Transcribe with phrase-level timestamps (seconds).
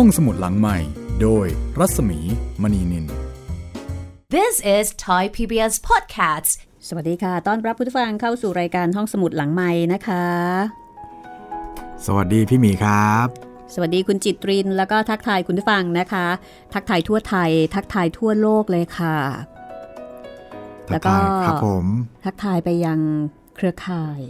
[0.00, 0.78] ห้องสมุดหลังใหม่
[1.22, 1.46] โดย
[1.78, 2.18] รัศมี
[2.62, 3.06] มณีนิน
[4.34, 6.52] This is Thai PBS Podcasts
[6.88, 10.26] สวัสดีค่ะ ต้อนรับผู้ฟังเข้าสู่รายการห้องสมุดหลังใหม่นะคะ
[12.06, 13.26] สวัสดีพี่หมีครับ
[13.74, 16.26] สวัสดีคุณจิตริน แล้วก็ทักทายคุณผู้ฟังนะคะ
[16.74, 19.16] ทักทายทั่วไทย ทักทายทั่วโลกเลยค่ะ
[20.88, 21.14] แล้วก็
[21.46, 21.86] ครับผม
[22.24, 22.98] ทักทายไปยัง
[23.56, 24.20] เครือข่าย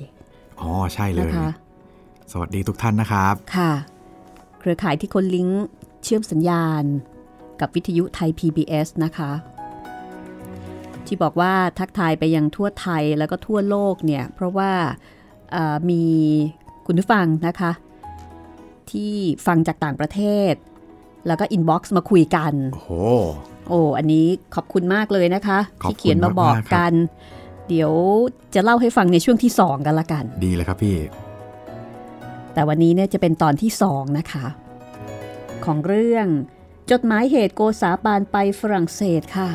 [0.61, 1.51] อ๋อ ใช่เลยนะคะ
[2.33, 3.96] สวัสดีทุกท่านนะครับ ค่ะเค
[4.67, 5.65] รือข่ายที่คนลิงก์
[6.03, 6.85] เชื่อมสัญญาณ
[7.61, 9.33] กับวิทยุไทย PBS นะคะ
[11.07, 14.73] ที่บอกว่าทักทายไปยังทั่วไทยแล้วก็ทั่วโลกเนี่ย เพราะว่า
[15.53, 16.05] เอ่อมี
[16.87, 17.71] คุณผู้ฟังนะคะ
[18.91, 19.13] ที่
[19.47, 20.21] ฟังจากต่างประเท
[20.53, 20.55] ศ
[21.27, 22.91] แล้วก็ inbox มาคุยกัน โอ้โห
[23.69, 26.93] โอ้อันนี้ขอบคุณมากเลยนะคะขอบคุณที่เขียนมาบอกมากๆครับกัน
[27.69, 27.93] เดี๋ยว
[28.55, 30.97] จะเล่าให้ฟังในช่วงที่2กันละกัน ดีเลยครับพี่
[32.57, 34.47] แต่วันนี้เนี่ยจะเป็นตอนที่2นะคะ
[35.65, 36.27] ของเรื่อง
[36.91, 39.49] จดหมายเหตุโกษาปานไปฝรั่งเศสค่ะ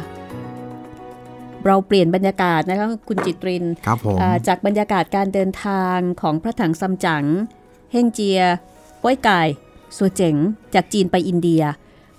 [1.66, 7.25] เราเปลี่ยนบรรยากาศนะคะคุณจิตรินครับผมอ่าจากบรรยากาศการเดินทางของพระถังซัมจั๋ง
[7.92, 8.42] เฮงเจีย
[9.03, 9.42] ป้อยไก่
[9.97, 10.36] สัวเจ๋ง
[10.73, 11.64] จากจีนไปอินเดีย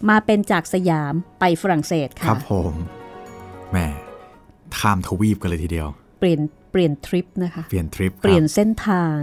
[0.09, 2.75] มาเป็นจากสยามไปฝรั่งเศสคค่ะรับผม
[3.71, 3.77] แหม
[4.79, 5.89] ข้ามทวีปกันเลยทีเดียว
[6.21, 6.41] เปลี่ยน
[6.71, 9.19] เปลี่ยนทริปนะคะ เปลี่ยนทริปครับเปลี่ยนเส้นทาง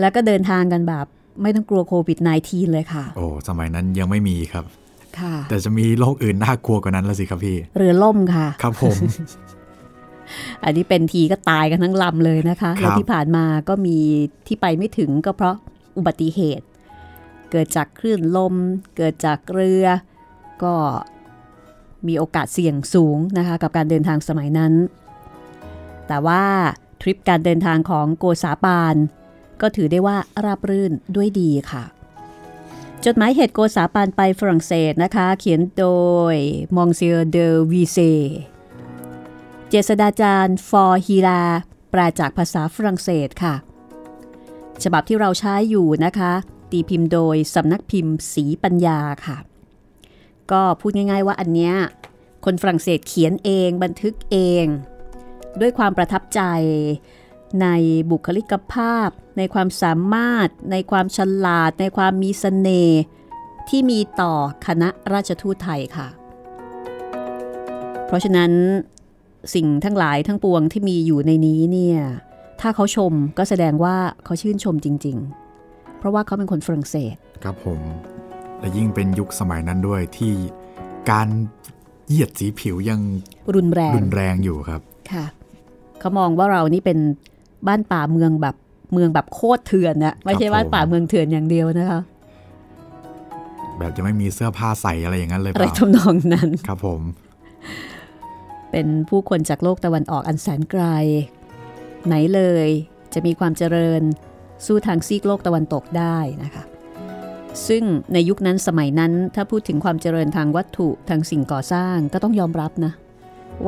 [0.00, 1.06] แล้วก็เดินทางกันแบบ
[1.42, 4.64] ไม่ต้องกลัวโควิด -19 เลยค่ะ โอ้ สมัยนั้นยังไม่มีครับ
[5.18, 8.96] ค่ะ แต่จะมีโรคอื่นน่ากลัวกว่านั้นแล้วสิครับพี่ เรือล่มค่ะ ครับผม
[10.64, 13.96] อันนี้เป็นทีก็ตายกันทั้งลำเลยนะคะครับและที่ผ่านมาก็มี
[14.46, 15.56] ที่ไปไม่ถึงก็เพราะ
[15.96, 16.66] อุบัติเหตุ
[17.50, 18.54] เกิดจากคลื่นลม
[18.96, 19.86] เกิดจากเรือ
[20.62, 20.74] ก็
[22.06, 24.72] มีโอกาสเสี่ยงสูงนะคะ กับการเดินทางสมัยนั้น
[26.08, 26.42] แต่ว่า
[27.00, 28.94] ทริปการเดินทางของโกษาปาน
[29.62, 31.84] ก็ถือได้ว่าราบรื่นด้วยดีค่ะ
[33.04, 35.86] จดหมายเหตุโกษาปานไปฝรั่งเศสนะคะ เขียนโด
[36.32, 36.34] ย
[36.76, 37.98] มองเซียเดอวีเซ
[39.68, 41.42] เจษฎาจารย์ฟอร์ฮีรา
[41.90, 43.54] แปลจากภาษาฝรั่งเศสค่ะ
[44.82, 46.32] ฉบับที่เราใช้อยู่นะคะ
[46.70, 49.38] ตีพิมพ์โดยสำนักพิมพ์สีปัญญาค่ะ
[50.52, 51.74] ก็พูดง่าย ๆ ว่าอันเนี้ย
[52.44, 54.64] คนฝรั่งเศสเขียนเองบันทึกเอง
[55.60, 56.40] ด้วยความประทับใจ
[57.62, 57.68] ใน
[58.10, 63.00] บุคลิกภาพ ในความสามารถ ในความฉลาด ในความมีเสน่ห์
[63.68, 64.32] ที่มีต่อ
[64.66, 66.08] คณะราชทูตไทยค่ะ
[68.06, 68.52] เพราะฉะนั้น
[69.54, 71.98] สิ่งทั้งหลายทั้งปวงที่มีอยู่ในนี้เนี่ย
[72.60, 75.16] ถ้าเขาชมก็แสดงว่าเขาชื่นชมจริง
[75.58, 77.80] ๆ เพราะว่าเขาเป็นคนฝรั่งเศส ครับผม
[78.60, 80.32] และยิ่งเป็นยุคสมัยนั้นด้วยที่
[81.10, 81.28] การ
[82.08, 83.00] เหยียดสีผิวยัง
[83.54, 84.80] รุนแรงรุนแรงอยู่ครับ
[85.12, 85.26] ค่ะ
[86.00, 86.98] เขามองว่าเรานี่เป็น
[87.66, 88.56] บ้านป่าเมืองแบบ
[88.92, 92.00] เมืองแบบโคตรเถื่อนนะไม่ใช่ครับผมบ้านป่าเมืองเถื่อนอย่างเดียวนะคะ
[93.78, 97.00] แบบจะไม่มีเสื้อผ้าใส่อะไรอย่างนั้นเลยอะไรเปล่าทำนองนั้นครับผม
[98.70, 100.84] เป็นผู้คนจากโลกตะวันออกอันแสนไกล
[102.06, 102.68] ไหนเลย
[103.14, 104.02] จะมีความเจริญ
[104.66, 106.64] สู้ทางซีกโลกตะวันตกได้นะคะ
[107.68, 107.82] ซึ่ง
[108.12, 112.92] ในยุคนั้นสมัยนั้นถ้าพูดถึงความเจริญทางวัตถุทางสิ่งก่อสร้างก็ต้องยอมรับนะ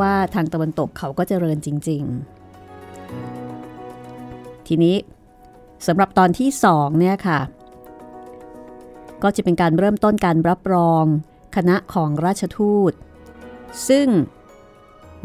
[0.00, 3.39] ว่าทางตะวันตกเขาก็เจริญจริง ๆ
[4.72, 4.96] ทีนี้
[5.86, 7.40] สำหรับตอนที่สองเนี่ยค่ะ
[9.22, 11.04] ก็จะเป็นการเริ่มต้นการรับรอง
[11.56, 12.92] คณะของราชทูต
[13.88, 14.08] ซึ่ง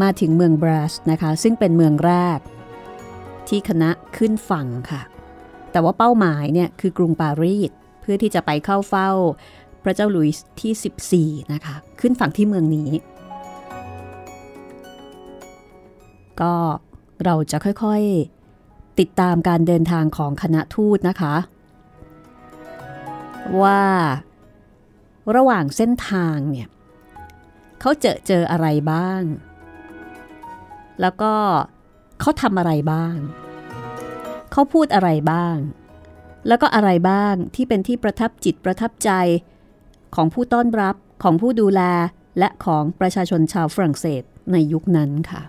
[0.01, 2.39] มาถึงเมืองบรัสนะคะ ซึ่งเป็นเมืองแรก
[3.47, 5.01] ที่คณะขึ้นฝั่งค่ะ
[5.71, 9.09] แต่ว่าเป้าหมายเนี่ยคือกรุงปารีสเพื่อที่จะไปเข้าเฝ้า
[9.83, 12.89] พระเจ้าหลุยส์ที่ 14 นะคะ ขึ้นฝั่งที่เมืองนี้
[16.41, 16.53] ก็
[17.23, 18.34] เราจะค่อยๆ
[18.99, 21.35] ติดตามการเดินทางของคณะทูตนะคะ
[23.61, 23.83] ว่า
[25.35, 26.67] ระหว่างเส้นทางเนี่ย
[27.81, 29.21] เขาเจอเจออะไรบ้าง
[31.01, 31.33] แล้วก็
[32.19, 33.15] เขาทำอะไรบ้าง
[34.51, 35.57] เขาพูดอะไรบ้าง
[36.47, 39.11] แล้วก็อะไรบ้างที่เป็นที่ประทับจิตประทับใจ
[40.15, 41.81] ของผู้ต้อนรับของผู้ดูแล
[42.39, 45.41] และของประชาชนชาวฝรั่งเศสในยุคนั้นค่ะ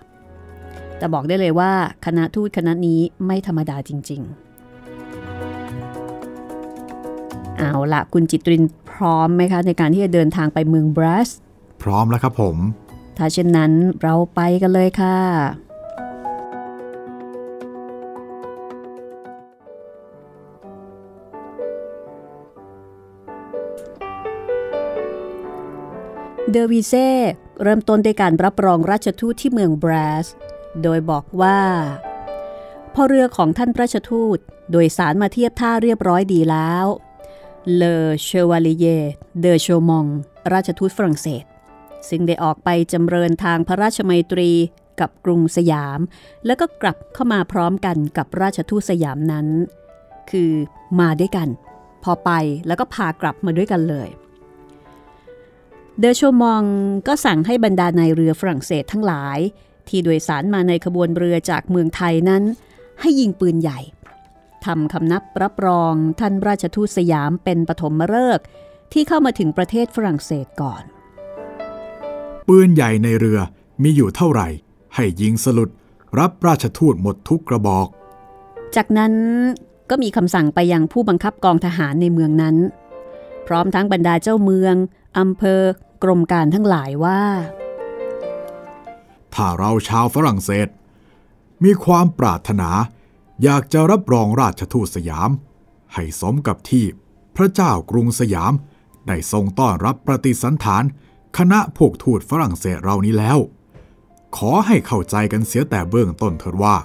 [0.97, 1.71] แต่บอกได้เลยว่า
[2.05, 4.47] คณะทูตคณะนี้ไม่ธรรมดาจริง ๆ
[7.57, 11.29] เอาละคุณจิตรินพร้อมไหมคะ ในการที่จะเดินทางไปเมืองบรัส
[11.83, 12.57] พร้อมแล้วครับผม
[13.17, 13.71] ถ้าเช่นนั้น
[14.01, 15.17] เราไปกันเลยค่ะ
[26.51, 27.09] เดอวีเซ่
[27.63, 30.27] เริ่มต้นด้วยการรับรองราชทูตที่เมืองบรัส
[30.83, 31.59] โดยบอกว่า
[32.93, 34.37] พอเรือของท่านราชทูต
[34.71, 36.85] โดยสารมาเทียบท่าเรียบร้อยดีแล้ว
[37.75, 38.85] เลอเชวาลิเย
[39.39, 40.05] เดอโชมอง
[40.53, 41.43] ราชทูตฝรั่งเศส
[42.09, 44.51] ซึ่งได้ออกไปจำเริญทางพระราชมัยตรี
[44.99, 45.99] กับกรุงสยาม
[46.45, 49.47] แล้วก็กลับเข้ามาพร้อมกันกับราชทูตสยามนั้น
[50.29, 50.51] คือ
[50.99, 51.47] มาด้วยกัน
[52.03, 52.29] พอไป
[52.67, 54.09] แล้วก็พากลับมาด้วยกันเลย
[55.99, 56.63] เดอโชมอง
[57.07, 59.39] ก็สั่งให้บรรดาในเรือฝรั่งเศสทั้งหลาย
[59.89, 62.43] ที่โดยสารมาในขบวนเรือจากเมืองไทยนั้น
[63.01, 63.79] ให้ยิงปืนใหญ่
[64.65, 68.45] ทำคำนับรับรองท่านราชทูตสยามเป็นปฐมฤกษ์
[68.93, 70.83] ที่เข้ามาถึงประเทศฝรั่งเศสก่อน
[72.47, 73.39] ปืนใหญ่ในเรือ
[73.83, 74.47] มีอยู่เท่าไหร่
[74.95, 75.69] ให้ยิงสลุด
[76.19, 77.87] รับราชทูตหมดทุกกระบอก
[78.75, 79.13] จากนั้น
[79.89, 82.55] ก็มีคำสั่งไปยังผู้บังคับกองทหารในเมืองนั้น
[83.47, 84.75] พร้อมทั้งบรรดาเจ้าเมือง
[85.19, 85.61] อำเภอ
[86.03, 87.21] กรมการทั้งหลายว่า
[89.35, 90.67] ถ้าเราชาวฝรั่งเศส
[91.63, 92.69] มีความปรารถนา
[93.43, 95.29] อยากจะรับรองราชทูตสยาม
[95.93, 96.85] ให้สมกับที่
[97.35, 98.53] พระเจ้ากรุงสยาม
[99.07, 100.83] ได้ทรงต้อนรับปฏิสันฐาน
[101.37, 103.37] คณะพวกทูตฝรั่งเศสเรานี้แล้ว
[104.37, 106.75] ขอให้เข้าใจกันเสียแต่เบื้องต้นเถิดว่า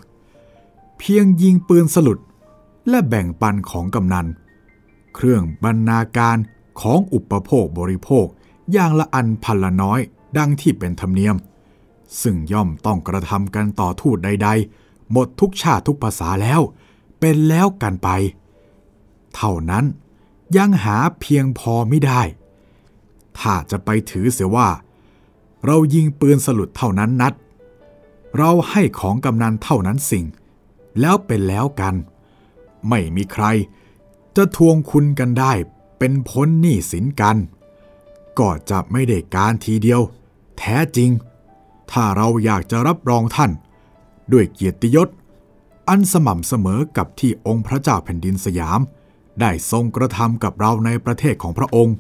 [0.98, 2.18] เพียงยิงปืนสลุด
[2.88, 4.26] และแบ่งปันของกำนัน
[5.14, 6.36] เครื่องบรรณาการ
[6.80, 8.26] ของอุปโภคบริโภค
[8.72, 10.00] อย่างละอันพันละน้อย
[10.38, 11.36] ดังที่เป็นธรรมเนียม
[12.20, 14.48] ซึ่งย่อมต้องกระทำกันต่อทูตใด
[14.80, 16.60] ๆ หมดทุกชาติทุกภาษาแล้ว
[17.20, 18.08] เป็นแล้วกันไป
[19.34, 19.84] เท่านั้น
[20.56, 22.22] ยังหาเพียงพอไม่ได้
[23.38, 24.68] ถ้าจะไปถือเสียว่า
[25.66, 27.34] เรายิงปืนสลุดเท่านั้นนัด
[28.36, 30.24] เราให้ของกำนันเท่านั้นสิ่ง
[31.00, 31.94] แล้วเป็นแล้วกัน
[32.88, 33.44] ไม่มีใคร
[34.36, 35.52] จะทวงคุณกันได้
[35.98, 37.36] เป็นพ้นหนี้สินกัน
[38.38, 40.00] ก็จะไม่ได้การทีเดียว
[40.58, 41.10] แท้จริง
[41.90, 43.50] ถ้าเราอยากจะรับรองท่าน
[44.32, 45.08] ด้วยเกียรติยศ
[45.88, 48.80] อันสม่ำเสมอกับที่องค์พระเจ้าแผ่นดินสยาม
[49.40, 51.94] ได้ทรงกระทำกับเราในประเทศของพระองค์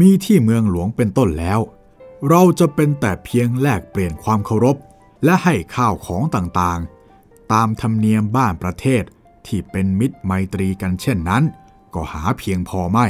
[0.00, 1.60] มีที่เมืองหลวงเป็นต้นแล้ว
[2.28, 4.76] เราจะเป็นแต่เพียงแลกเปลี่ยนความเคารพ
[5.24, 9.02] และให้ข้าวของต่างๆ ตามธรรมเนียมบ้านประเทศ
[9.46, 11.42] ที่เป็นมิตรไมตรีกันเช่นนั้น
[11.94, 13.06] ก็หาเพียงพอไม่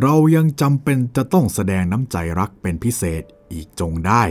[0.00, 3.22] เรายังจำเป็นจะต้องแสดงน้ำใจรักเป็นพิเศษ
[3.52, 4.22] อีกจงได้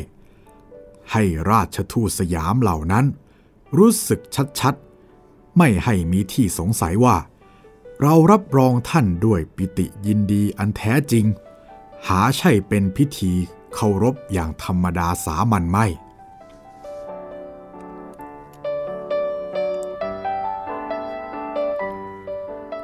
[1.12, 3.06] ให้ราชทูตสยามเหล่านั้น
[3.77, 4.19] รู้สึก
[4.59, 7.15] ชัดๆ ไม่ให้มีที่สงสัยว่า
[8.01, 11.25] เรารับรองท่านด้วยปิติยินดีอันแท้จริง
[12.07, 13.31] หาใช่เป็นพิธี
[13.74, 15.86] เคารพอย่างธรรมดาสามัญไม่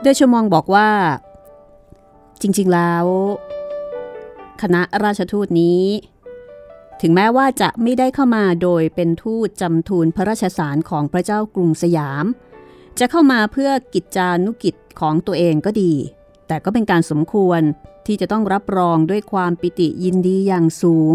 [0.02, 0.90] โดยชมองบอกว่า
[2.42, 3.06] จริง ๆ แล้ว
[4.62, 5.82] คณะราชทูตนี้
[7.06, 12.26] ถึงแม้ว่าจะไม่ได้เข้ามาโดยเป็นทูตจำทูลพระราชสารของพระเจ้ากรุงสยาม
[13.00, 15.94] จะเข้ามาเพื่อกิจจานุกิจของตัวเองก็ดี
[16.48, 17.62] แต่ก็เป็นการสมควร
[18.06, 21.14] ที่จะต้องรับรองด้วยความปิติยินดีอย่างสูง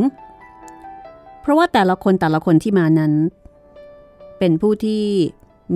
[1.40, 3.12] เพราะว่าแต่ละคนแต่ละคนที่มานั้น
[4.38, 5.04] เป็นผู้ที่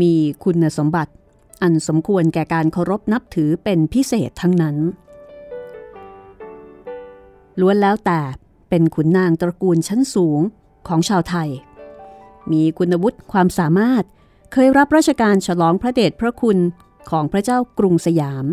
[0.01, 0.13] มี
[0.45, 1.13] คุณสมบัติ
[1.63, 4.77] อันสมควรแก่การเคารพนับถือเป็นพิเศษทั้งนั้น
[7.61, 8.21] ล้วนแล้วแต่
[8.75, 10.41] เป็นขุนนางตระกูลชั้นสูง
[10.89, 11.49] ของชาวไทย
[12.53, 14.05] มีคุณวุฒิความสามารถ
[14.53, 16.59] เคยรับราชการฉลองพระเดชพระคุณ
[17.11, 18.45] ของพระเจ้ากรุงสยาม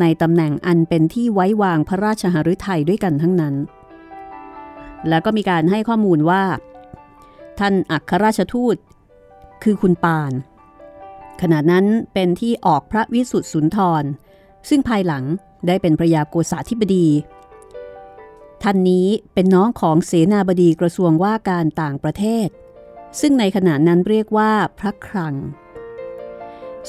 [0.00, 3.54] ในตำแหน่งอันเป็นที่ไว้วางพระราชหฤทัยด้วยกันทั้งนั้น
[5.08, 6.44] แล้วก็มีการให้ข้อมูลว่า
[7.58, 8.76] ท่านอัครราชทูต
[9.62, 10.32] คือคุณปาน
[11.40, 14.04] ขณะนั้นเป็นที่ออกพระวิสุทธิสุนทร
[14.68, 15.24] ซึ่งภายหลัง
[15.66, 17.06] ได้เป็นพระยาโกษาธิบดี
[18.62, 22.48] ท่านนี้เป็นน้องของเสนาบดีกระทรวงว่าการต่างประเทศ
[23.20, 25.34] ซึ่งในขณะนั้นเรียกว่าพระครัง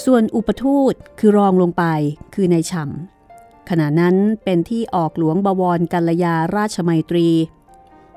[0.03, 1.83] ส่วนอุปทูตคือรองลงไป
[2.33, 7.29] คือในฉ่ำขณะนั้นเป็นที่ออกหลวงบวรกัลยาราชมัยตรี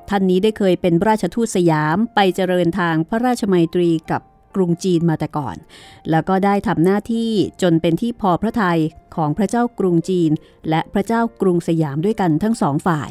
[0.08, 4.22] ท่านนี้ได้เคยเป็นราชทูตสยามไปเจริญทางพระราชมัยตรีกับ
[4.54, 5.56] กรุงจีนมาแต่ก่อน
[6.10, 7.30] แล้วก็ได้ทำหน้าที่
[7.62, 8.80] จนเป็นที่พอพระทัย
[9.16, 10.30] ของพระเจ้ากรุงจีน
[10.68, 13.10] และพระเจ้ากรุงสยามด้วยกันทั้งสองฝ่าย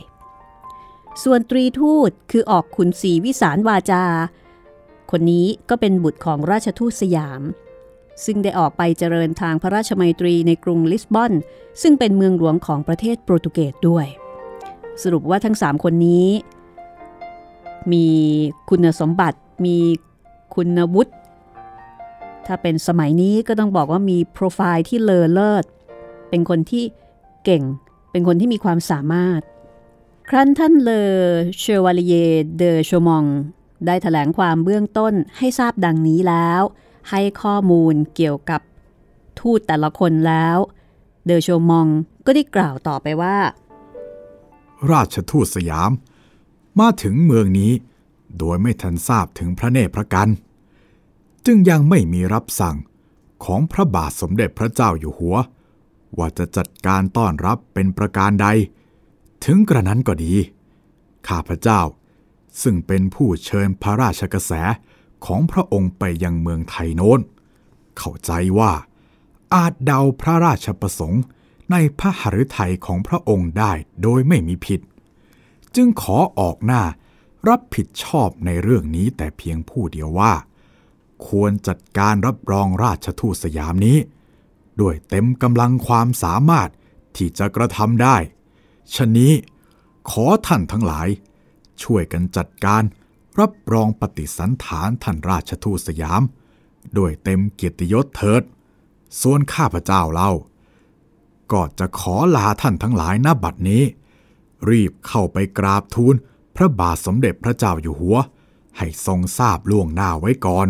[1.24, 4.03] ส่วนตรีทูตคือออกขุนศรีวิสารวาจา
[5.12, 7.41] คนนี้ก็เป็นบุตรของราชทูตสยาม
[8.25, 11.34] ซึ่งได้ออกไปเจริญทางพระราชมัยตรีในกรุงลิสบอน
[11.82, 14.06] ซึ่งเป็นเมืองหลวงของประเทศโปรตุเกสด้วย
[15.03, 16.27] สรุปว่าทั้งสามคนนี้
[17.91, 18.06] มี
[18.70, 19.77] คุณสมบัติมี
[20.56, 21.13] คุณวุฒิ
[22.46, 25.65] ถ้าเป็นสมัยนี้ก็ต้องบอกว่ามีโปรไฟล์ที่เลอเลิศ
[26.30, 26.84] เป็นคนที่
[27.44, 27.63] เก่ง
[28.12, 29.41] เป็นคนที่มีความสามารถ
[30.30, 31.12] ครั้นท่านเลอ
[31.60, 32.13] เชวาลีเย
[32.58, 33.25] เดอชมอง
[33.86, 36.62] ได้ถแถลงความเบื้องต้นให้ทราบดังนี้แล้ว
[37.10, 38.62] ให้ข้อมูลเกี่ยวกับ
[39.40, 40.58] ทูตแต่ละคนแล้ว
[41.25, 41.88] เดอโชมอง
[42.25, 43.38] ก็ได้กล่าวต่อไปว่า
[44.92, 45.92] ราชทูตสยาม
[46.80, 47.72] มาถึงเมืองนี้
[48.38, 50.30] โดยไม่ทันทราบถึงพระเนตรพระกัน
[51.46, 52.78] จึงยังไม่มีรับสั่ง
[53.46, 55.36] ของพระบาทสมเด็จพระเจ้าอยู่หัว
[56.18, 58.48] ว่าจะจัดการต้อนรับเป็นประการใด
[59.43, 60.33] ถึงกระนั้นก็ดี
[61.27, 61.81] ข้าพเจ้า
[62.62, 64.53] ซึ่งเป็นผู้เชิญพระราชกระแส
[65.25, 67.19] ของพระองค์ไปยังเมืองไทยโน้น
[67.98, 68.71] เข้าใจว่า
[69.53, 71.24] อาจเดาพระราชประสงค์
[71.71, 73.71] ในพระหฤทัยของพระองค์ได้
[74.01, 74.81] โดยไม่มีผิด
[75.75, 76.83] จึงขอออกหน้า
[77.50, 80.33] รับผิดชอบในเรื่องนี้แต่เพียงผู้เดียวว่า
[81.27, 83.98] ควรจัดการรับรองราชทูตสยามนี้
[84.81, 86.69] ด้วยเต็มกำลังความสามารถ
[87.15, 88.17] ที่จะกระทำได้
[88.95, 89.33] ชะนี้
[90.10, 91.07] ขอท่านทั้งหลาย
[91.83, 92.83] ช่วยกันจัดการ
[93.39, 96.21] รับรองปฏิสันฐานท่านราชทูตสยาม
[96.98, 98.43] ด้วยเต็มเกียรติยศเถิด
[99.21, 100.31] ส่วนข้าพเจ้าเล่า
[101.51, 103.83] ก็จะขอลาท่านทั้งหลายณบัดนี้
[104.69, 106.15] รีบเข้าไปกราบทูล
[106.55, 108.17] พระบาทสมเด็จพระเจ้าอยู่หัว
[108.77, 110.67] ให้ทรงทราบล่วงหน้าไว้ก่อน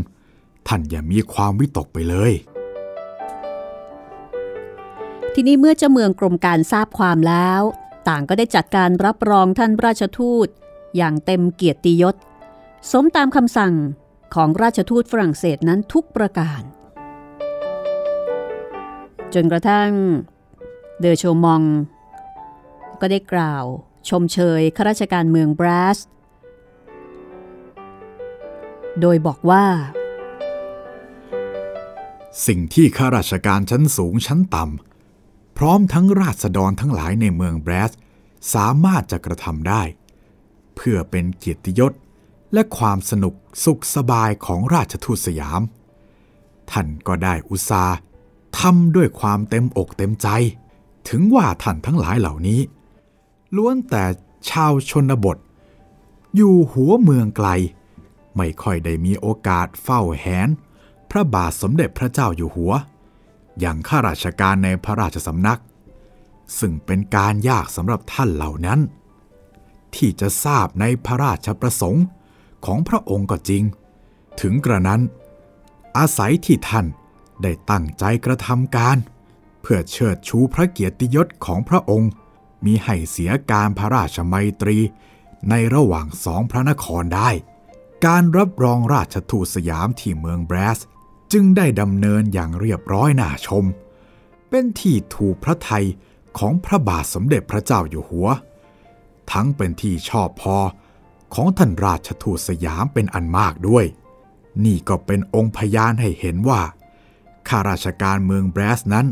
[0.68, 2.32] ท่านอย่ามีความวิตกไปเลย
[5.34, 7.62] ทีนี้เมื่อเจ้าเมืองกรมการทราบความแล้ว
[8.08, 10.48] ต่างก็ได้จัดการรับรองท่านราชทูต
[10.98, 12.16] อย่างเต็มเกียรติยศ
[12.92, 13.74] สมตามคำสั่ง
[14.36, 16.62] ของราชทูตฝรั่งเศสนั้นทุกประการ
[19.34, 19.92] จนกระทั่ง
[21.00, 21.64] เดอโชมอง
[23.02, 23.66] ก็ได้กล่าว
[24.10, 25.98] ชมเชยข้าราชการเมืองบรัส
[29.02, 29.66] โดยบอกว่า
[32.48, 34.91] สิ่งที่ข้าราชการชั้นสูงชั้นต่ำ
[35.62, 37.92] ร้อมทั้งราษฎรทั้งหลายในเมืองแบรส
[38.54, 39.84] สามารถจะกระทำได้
[40.76, 41.94] เพื่อเป็นเกียรติยศ
[42.54, 45.62] และความสนุกสุขสบายของราชทูตสยาม
[46.72, 47.96] ท่านก็ได้อุตสาห์
[48.60, 50.28] ทำด้วยความเต็มอกเต็มใจ
[51.10, 52.60] ถึงว่าท่านทั้งหลายเหล่านี้
[53.56, 54.04] ล้วนแต่
[54.50, 55.38] ชาวชนบท
[56.36, 57.50] อยู่หัวเมืองไกล
[58.36, 60.50] ไม่ค่อยได้มีโอกาสเฝ้าแหน
[61.10, 62.74] พระบาทสมเด็จพระเจ้าอยู่หัว
[63.60, 65.62] อย่างข้าราชการในพระราชสำนัก
[66.60, 68.80] ซึ่งเป็นการยากสำหรับท่านเหล่านั้น
[69.96, 72.06] ที่จะทราบในพระราชประสงค์
[72.66, 73.64] ของพระองค์ก็จริง
[74.42, 75.02] ถึงกระนั้น
[75.98, 76.86] อาศัยที่ท่าน
[77.44, 78.98] ได้ตั้งใจกระทำการ
[79.62, 82.12] เพื่อเชิดชูพระเกียรติยศของพระองค์
[82.66, 84.78] มีให้เสียการพระราชมัยตรี
[85.50, 87.30] ในระหว่างสองพระนครได้
[88.06, 90.80] การรับรองราชทูตสยามที่เมืองแบรส
[91.32, 93.66] จึงได้ดำเนินอย่างเรียบร้อยน่าชม
[94.50, 95.86] เป็นที่ถูกพระไทย
[96.38, 98.28] ของพระบาทสมเด็จพระเจ้าอยู่หัว
[99.32, 100.58] ทั้งเป็นที่ชอบพอ
[101.34, 103.86] ของท่านราชทูตสยามเป็นอันมากด้วย
[104.66, 106.62] นี่ก็เป็นองค์พยานให้เห็นว่า
[107.48, 109.08] ข้าราชการเมืองแบรสนั้น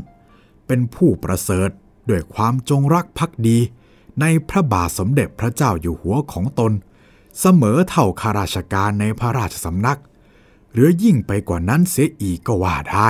[0.67, 1.69] เป็นผู้ประเสริฐ
[2.09, 3.57] ด้วยความจงรักภักดี
[4.21, 6.71] ในพระบาทสมเด็จพระเจ้าอยู่หัวของตน
[7.39, 9.99] เสมอเท่าข้าราชการในพระราชสำนัก
[10.73, 13.09] หรือยิ่งไปกว่านั้นเสียอีกก็ว่าได้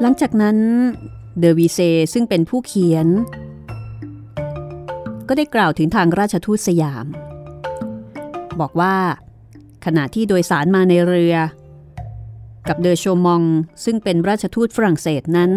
[0.00, 0.58] หลังจากนั้น
[1.38, 1.78] เดอวีเซ
[2.12, 3.06] ซึ่งเป็นผู้เขียน
[5.28, 7.06] ก็ได้กล่าวถึงทางราชทูตสยาม
[8.60, 8.94] บอกว่า
[9.84, 11.34] ขณะที่โดยสารมาในเรือ
[12.68, 13.42] กับเดอโชมอง
[13.84, 15.50] ซึ่งเป็นราชทูตฝรั่งเศสนั้น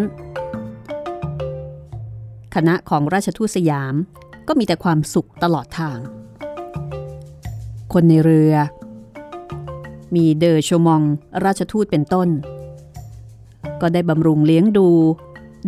[2.54, 3.94] คณะของราชทูตสยาม
[4.48, 5.98] ก็มีแต่ความสุขตลอดทาง
[7.92, 8.54] คนในเรือ
[10.14, 11.02] มีเดอโชมอง
[11.44, 12.28] ราชทูตเป็นต้น
[13.80, 14.88] ก็ได้บำรุงเลี้ยงดู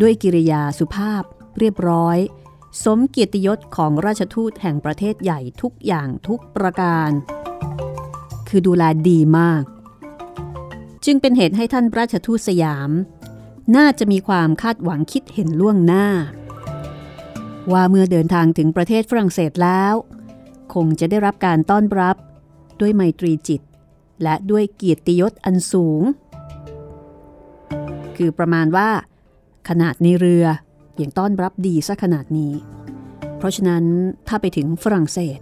[0.00, 1.22] ด้วยกิริยาสุภาพ
[1.58, 2.18] เรียบร้อย
[2.84, 7.10] สมเกียรติยศของราชทูตแห่งประเทศใหญ่ทุกอย่างทุกประการ
[8.48, 9.62] คือดูแลดีมาก
[11.04, 12.90] จึงเป็นเหตุให้ท่านราชทูตสยาม
[13.76, 16.06] น่าจะมีความคาดหวังคิดเห็นล่วงหน้า
[17.72, 19.94] ว่าเมื่อเดินทางถึงประเทศฝรั่งเศสแล้ว
[20.74, 22.16] คงจะได้รับการต้อนรับ
[22.80, 23.60] ด้วยไมตรีจิต
[24.22, 26.02] และด้วยเกียรติยศอันสูง
[28.16, 28.88] คือประมาณว่า
[29.68, 30.44] ขนาดในเรือ
[30.96, 32.52] อย่างต้อนรับดีซะขนาดนี้
[33.38, 33.84] เพราะฉะนั้น
[34.28, 35.38] ถ้าไปถึงฝรั่งเศส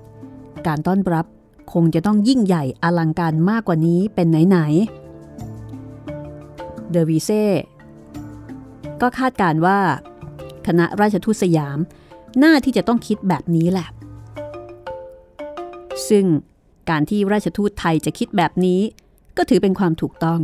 [0.66, 1.26] การต้อนรับ
[1.72, 4.99] คงจะต้องยิ่งใหญ่อลังการมากกว่านี้เป็นไหนๆ
[6.90, 7.44] เดอวีเซ่
[9.02, 9.78] ก็คาดการว่า
[10.66, 11.78] คณะราชทูตสยาม
[12.42, 13.88] น่าที่จะต้องคิดแบบนี้แหละ
[16.08, 16.26] ซึ่ง
[16.90, 18.80] การที่ราชทูตไทยจะคิดแบบนี้
[19.36, 20.40] ก็ถือเป็นความถูกต้อง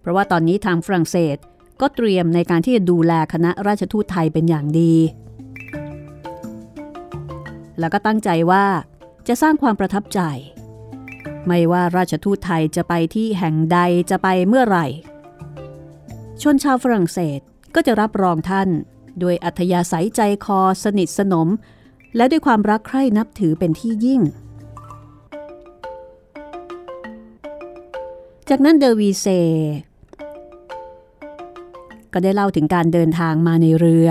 [0.00, 1.36] เพราะว่าตอนนี้ทางฝรั่งเศส
[1.80, 4.94] ก็เตรียมในการที่จะดูแลคณะราชทูตไทยเป็นอย่างดี
[7.80, 8.64] แล้วก็ตั้งใจว่า
[9.28, 10.20] จะสร้างความประทับใจ
[11.46, 13.78] ไม่ว่าราชทูตไทยจะไปที่แห่งใด
[14.10, 14.86] จะไปเมื่อไหร่
[16.42, 17.40] ชนชาวฝรั่งเศส
[17.74, 18.68] ก็จะรับรองท่าน
[19.22, 21.48] ด้วยอัธยาศัยใจคอสนิทสนม
[22.16, 24.20] และด้วยความรักใคร่นับถือเป็นที่ยิ่ง
[28.48, 29.26] จากนั้นเดอวีเซ
[32.12, 34.08] ก็ได้เล่าถึงการเดินทางมาในเรือ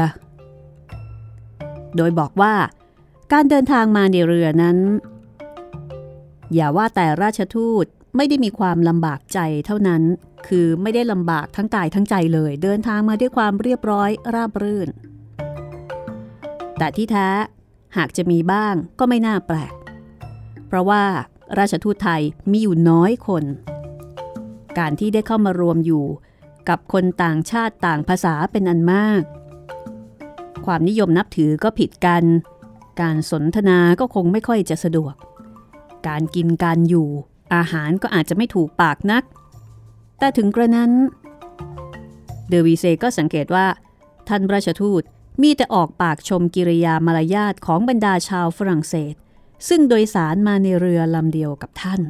[1.98, 2.54] โดยบอกว่า
[3.34, 4.78] การเดินทางมาในเรือนั้น
[6.54, 7.86] อย่าว่าแต่ราชทูต
[8.16, 10.04] ไม่ได้มีความลำบากใจเท่านั้น
[10.48, 14.90] คือไม่ได้ลำบากทั้งกายทั้งใจเลย เดินทางมาด้วยความเรียบร้อยราบรื่น
[16.78, 17.30] แต่ที่แท้
[17.98, 19.74] หากจะมีบ้างก็ไม่น่าแปลก
[20.68, 21.04] เพราะว่า
[21.58, 22.22] ราชทูตไทย
[22.52, 23.44] มีอยู่น้อยคน
[24.80, 26.06] การที่ได้เข้ามารวมอยู่
[26.70, 29.22] กับคนต่างชาติต่างภาษาเป็นอันมาก
[30.66, 32.24] ความนิยมนับถือก็ผิดกัน
[33.02, 35.16] การสนทนาก็คงไม่ค่อยจะสะดวก
[36.08, 37.10] การกินการอยู่
[37.56, 39.24] อาหารก็อาจจะไม่ถูกปากนัก
[40.20, 40.92] แต่ถึงกระนั้น
[42.50, 43.66] เดอวีเซก็สังเกตว่า
[44.28, 45.04] ท่านราชทูต
[45.42, 49.14] มีแต่ออกปากชมกิริยามารยาทของบรรดาชาวฝรั่งเศส
[49.68, 52.02] ซึ่งโดยสารมาในเรือลำเดียวกับท่าน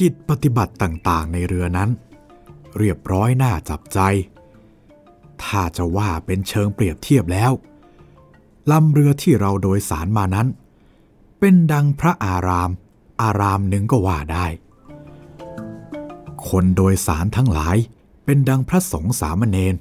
[0.00, 1.90] จิตปฏิบัติต่างๆ ในเรือนั้น
[2.78, 3.98] เรียบร้อยน่าจับใจ
[5.44, 7.52] ถ้าจะว่าเป็นเชิงเปรียบเทียบแล้ว
[8.70, 10.48] ลำเรือที่เราโดยสารมานั้น
[11.38, 12.70] เป็นดังพระอาราม
[13.22, 14.46] อารามหนึ่งก็ว่าได้
[16.48, 17.76] คนโดยสารทั้งหลาย
[18.24, 19.74] เป็นดังพระสงฆ์สามเณร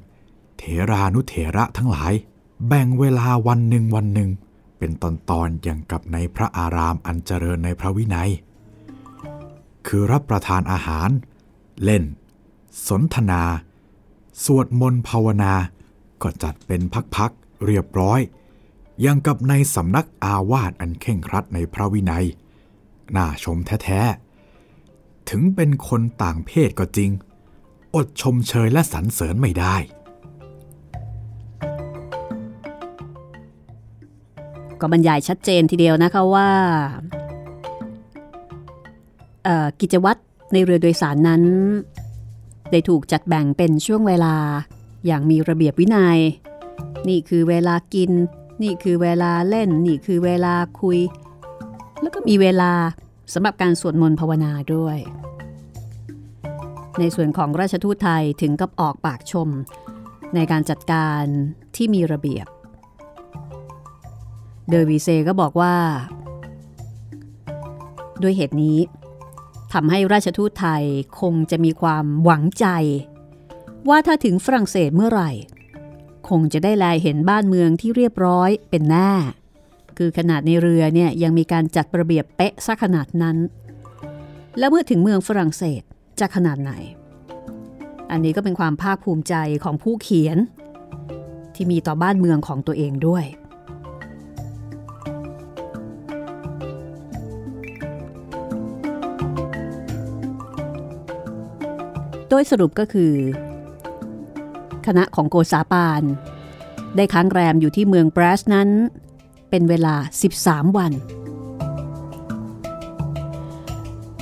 [0.58, 2.14] เถรานุเถระทั้งหลาย
[2.68, 4.30] แบ่งเวลาวันหนึ่งวันหนึ่ง
[4.78, 5.06] เป็นต
[5.40, 8.30] อนๆอย่างกับในพระอารามอันเจริญในพระวินัย
[9.88, 11.10] คือรับประทานอาหาร
[11.84, 12.04] เล่น
[12.88, 13.44] สนทนา
[14.44, 15.54] สวดมนต์ภาวนา
[16.22, 16.82] ก็จัดเป็น
[17.16, 18.20] พักๆเรียบร้อย
[19.06, 22.26] ย่างกับในสำนักอาวาสอันเข่งครัดในพระวินัย
[23.16, 27.12] น่าชมแท้ๆ ถึงเป็นคนต่างเพศก็จริง
[27.96, 29.76] อดชมเชยและสรรเสริญไม่ได้
[34.80, 36.50] ก็บรรยายชัดเจนทีเดียวนะคะว่า
[39.80, 40.20] กิจวัตร
[40.54, 41.44] ในเรือโดยสารนั้น
[42.72, 44.36] ได้ถูกจัดแบ่งเป็นช่วงเวลา
[45.06, 46.18] อย่างมีระเบียบวินยัย
[47.08, 48.12] นี่คือเวลากิน
[48.64, 51.00] นี่คือเวลาเล่น นี่คือเวลาคุย
[52.02, 52.72] แล้วก็มีเวลา
[53.34, 54.98] สำหรับการสวดมนต์ภาวนาด้วย
[57.00, 59.50] ในส่วนของราชทูตไทยถึงกับออกปากชม
[60.36, 61.24] ในการจัดการ
[61.76, 62.48] ที่มีระเบียบ
[64.70, 65.76] เดอวีเซก็บอกว่า
[68.22, 68.78] ด้วยเหตุนี้
[69.74, 70.84] ทำให้ราชทูตไทย
[71.22, 72.66] คงจะมีความหวังใจ
[73.90, 75.32] ว่าถ้าถึงฝรั่งเศสเมื่อไหร่
[76.30, 79.12] คงจะได้แลเห็นบ้านเมืองที่เรียบร้อยเป็นแน่
[79.98, 83.38] คือขนาดในเรือเนี่ยยังมีการจัดระเบียบเป๊ะซะขนาดนั้น
[84.60, 85.82] แล้วเมื่อถึงเมืองฝรั่งเศส
[86.20, 86.72] จะขนาดไหน
[88.12, 90.38] อันนี้ก็เป็นความภาคภูมิใจของผู้เขียน
[91.56, 93.26] ที่มีต่อบ้านเมืองของตัวเองด้วย
[102.30, 103.14] โดยสรุปก็คือ
[104.88, 106.04] คณะของโกษาปาน
[106.96, 108.70] ได้ค้างแรมอยู่ที่เมืองบรัสนั้น
[109.50, 109.96] เป็นเวลา
[110.36, 110.92] 13 วัน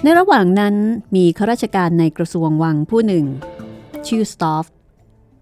[0.04, 0.75] ในระหว่างนั้น
[1.15, 3.25] มีข้าราชการในกระทรวงวังผู้หนึ่ง
[4.08, 4.65] ชื่อสตอฟ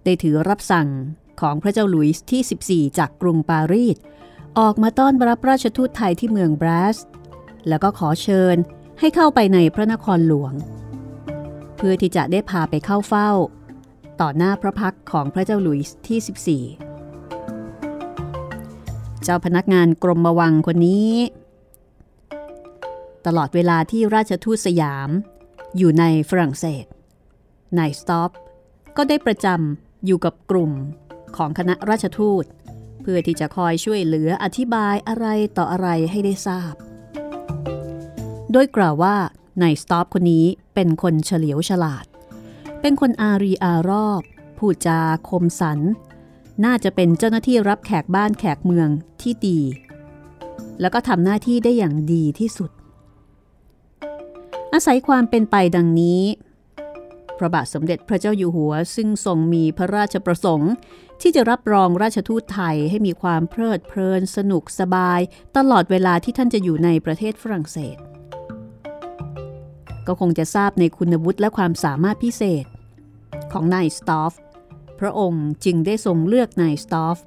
[0.03, 0.89] ได้ถือรับสั่ง
[1.41, 3.97] ของพระเจ้าหลุยส์ที่ 14 จากกรุงปารีส
[4.59, 6.97] ออกมาต้อนรับราชทูตไทยที่เมืองบรัส
[7.67, 8.55] แล้วก็ขอเชิญ
[8.99, 10.53] ให้เข้าไปในพระนครหลวง
[11.75, 13.29] เพื่อที่จะได้พาไปเข้าเฝ้า
[14.23, 16.19] ต่อหน้าพระพักของพระเจ้าหลุยส์ที่
[16.71, 21.11] 14 เจ้าพนักงานกรมวังคนนี้
[23.25, 25.09] ตลอดเวลาที่ราชทูตสยาม
[25.77, 26.85] อยู่ในฝรั่งเศส
[27.77, 28.31] นายสต็อป
[28.97, 30.71] ก็ได้ประจำอยู่กับกลุ่ม
[31.37, 32.45] ของคณะราชทูต
[33.01, 36.73] เพื่อที่จะคอยช่วยเหลืออธิบายอะไรต่ออะไรให้ได้ทราบ
[38.51, 39.15] โดยกล่าวว่า
[39.61, 42.05] นายสต็อปคนนี้เป็นคนเฉลียวฉลาด
[42.85, 44.21] เป็นคนอารีอารอบ
[44.57, 45.79] พูดจาคมสัน
[46.65, 48.89] น่าจะเป็นเจ้าหน้าที่รับแขกบ้านแขกเมือง
[49.21, 49.59] ที่ดี
[50.81, 52.71] แล้วก็ทำหน้าที่ได้อย่างดีที่สุด
[54.73, 56.21] อาศัยความเป็นไปดังนี้
[57.37, 60.73] พระบาทสมเด็จพระเจ้าอยู่หัว ซึ่งทรงมีพระราชประสงค์
[61.21, 65.19] ที่จะรับรองราชทูตไทยให้มีความเพลิดเพลินสนุกสบาย
[65.57, 67.97] ตลอดเวลาที่ท่านจะอยู่ในประเทศฝรั่งเศส
[70.07, 72.65] ก็คงจะทราบในคุณวุฒิและความสามารถพิเศษ
[73.51, 74.33] ของนายสตอฟ
[74.99, 77.17] พระองค์จึงได้ทรงเลือกนายสตอฟ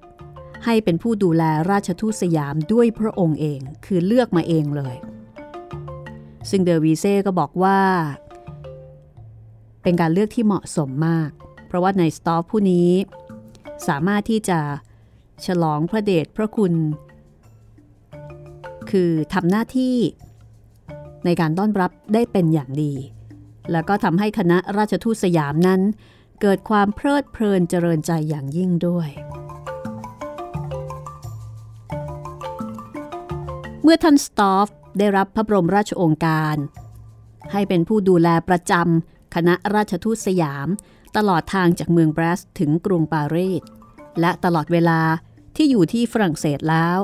[0.64, 4.97] ให้เป็นผู้ดูแลราชทูตสยามด้วยพระองค์เอง คือเลือกมาเองเลย
[6.51, 7.79] ซึ่งเดอวีเซ่ก็บอกว่า
[9.83, 11.31] เป็นการเลือกที่เหมาะสมมาก
[11.66, 12.90] เพราะว่าในสตอฟผู้นี้
[13.88, 14.61] สามารถที่จะ
[15.47, 16.73] ฉลองพระเดชพระคุณ
[18.90, 19.97] คือทำหน้าที่
[21.25, 22.92] ในการต้อนรับได้เป็นอย่างดี
[23.72, 25.81] แล้วก็ทำให้คณะราชทูตสยามนั้น
[26.40, 29.09] เกิดความเพลิดเพลินเจริญใจอย่างยิ่งด้วย
[33.83, 36.57] เมื่อท่านสตอฟได้รับพระบรมราชโองการ
[37.52, 40.68] ให้เป็นผู้ดูแลประจำคณะราชทูตสยาม
[41.16, 43.62] ตลอดทางจากเมืองเบรสต์ถึงกรุงปารีส
[44.20, 45.00] และตลอดเวลา
[45.57, 46.98] ที่อยู่ที่ฝรั่งเศสแล้ว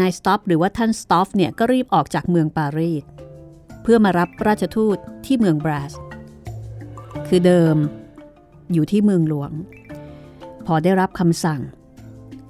[0.00, 3.04] นายสต็อปหรือว่าท่านสต็อฟเนี่ยก็รีบออกจากเมืองปารีส
[3.88, 5.92] เพื่อมารับราชทูตที่เมืองเบรสต์
[7.28, 7.76] คือเดิม
[8.72, 9.52] อยู่ที่เมืองหลวง
[10.66, 11.60] พอได้รับคำสั่ง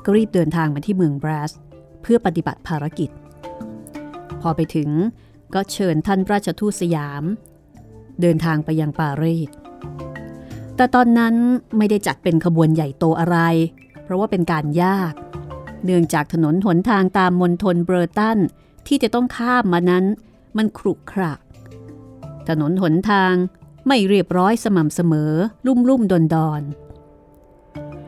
[0.05, 1.53] ก็รีบเดินทางมาที่เมืองเบรสต์
[2.03, 3.11] เพื่อปฏิบัติภารกิจ
[4.41, 4.91] พอไปถึง
[5.55, 7.25] ก็เชิญท่านราชทูตสยาม
[8.21, 9.51] เดินทางไปยังปารีส
[10.77, 11.35] แต่ตอนนั้น
[11.77, 13.39] ไม่ได้จัดเป็นขบวนใหญ่โตอะไร
[14.03, 15.13] เพราะว่าเป็นการยาก
[15.85, 18.39] เนื่องจากถนนหนทางตามมณฑลเบอร์ตัน
[18.87, 20.07] ที่จะต้องข้ามมานั้น
[20.57, 21.35] มันครุขระ
[22.49, 23.35] ถนนหนทาง
[23.87, 25.33] ไม่เรียบร้อยสม่ำเสมอ
[25.67, 26.63] ลุ่มลุ่มดอนดอน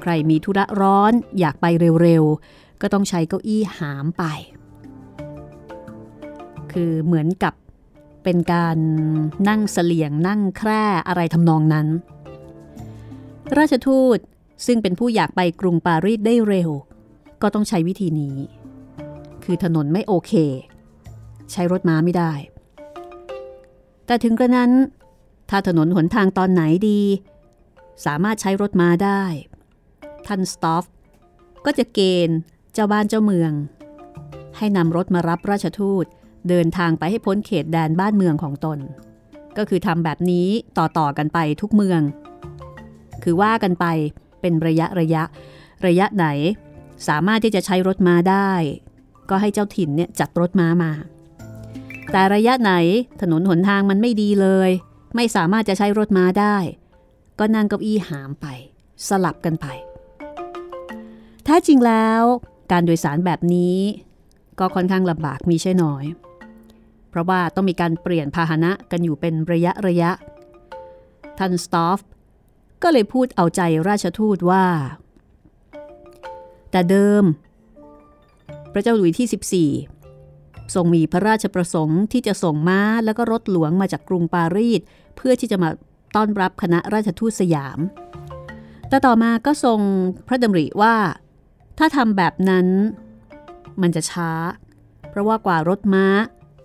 [0.00, 1.66] ใครมีธุระร้อนอยากไป
[2.02, 4.24] เร็วๆ ก็ต้องใช้เก้าอี้หามไป
[6.72, 7.54] คือเหมือนกับ
[8.24, 8.78] เป็นการ
[9.48, 11.86] นั่งเสลียงนั่งแคร่อะไรทำนองนั้น
[13.56, 14.18] ราชทูต
[14.66, 16.70] ซึ่งเป็นผู้อยากไปกรุงปารีสได้เร็ว
[17.42, 18.36] ก็ต้องใช้วิธีนี้
[19.44, 20.32] คือถนนไม่โอเค
[21.52, 22.32] ใช้รถม้าไม่ได้
[24.06, 24.70] แต่ถึงกระนั้น
[25.50, 27.00] ถ้าถนนหนทางตอนไหนดี
[28.04, 29.22] สามารถใช้รถม้าได้
[30.26, 30.84] ท่านสตอฟ
[31.64, 32.38] ก็จะเกณฑ์
[32.74, 33.52] เจ้าบ้านเจ้าเมือง
[34.56, 36.04] ให้นำรถมารับราชทูต
[36.48, 38.78] เดินทางไปให้พ้นเขตแดนบ้านเมืองของตน
[39.56, 42.00] ก็คือทำแบบนี้ต่อๆกันไปทุกเมือง
[43.22, 43.86] คือว่ากันไป
[44.40, 45.22] เป็นระยะระยะ
[45.86, 46.26] ระยะไหน
[47.08, 48.50] สามารถที่จะใช้รถม้าได้
[49.30, 50.92] ก็ให้เจ้าถิ่นเนี่ยจัดรถม้ามา
[52.12, 52.72] แต่ระยะไหน
[53.20, 54.70] ถนนหนทางมันไม่ดีเลย
[55.16, 56.56] ไม่สามารถจะใช้รถม้าได้
[57.38, 58.46] ก็นั่งเก้าอี้หามไป
[59.08, 59.66] สลับกันไป
[61.44, 62.22] แท้จริงแล้ว
[62.72, 63.78] การโดยสารแบบนี้
[64.58, 66.04] ก็ค่อนข้างลำบากมีใช่น้อย
[67.10, 70.10] เพราะว่าต้องมีการเปลี่ยนพาหนะกันอยู่เป็นระยะระยะ
[71.38, 71.98] ท่านสตอฟ
[72.82, 74.64] ก็เลยพูดเอาใจราชทูตว่า
[76.70, 77.24] แต่เดิม
[78.72, 79.97] พระเจ้าหลุยที่ 14
[80.74, 84.80] ทรงมีพระราชประสงค์ที่จะส่งม้าแล้วก็รถหลวงมาจากกรุงปารีส
[85.16, 85.70] เพื่อที่จะมา
[86.16, 87.78] ต้อนรับคณะราชทูตสยาม
[88.88, 89.80] แต่ต่อมาก็ทรง
[90.26, 90.94] พระดำริว่า
[91.78, 92.66] ถ้าทำแบบนั้น
[93.82, 94.30] มันจะช้า
[95.10, 96.06] เพราะว่ากว่ารถม้า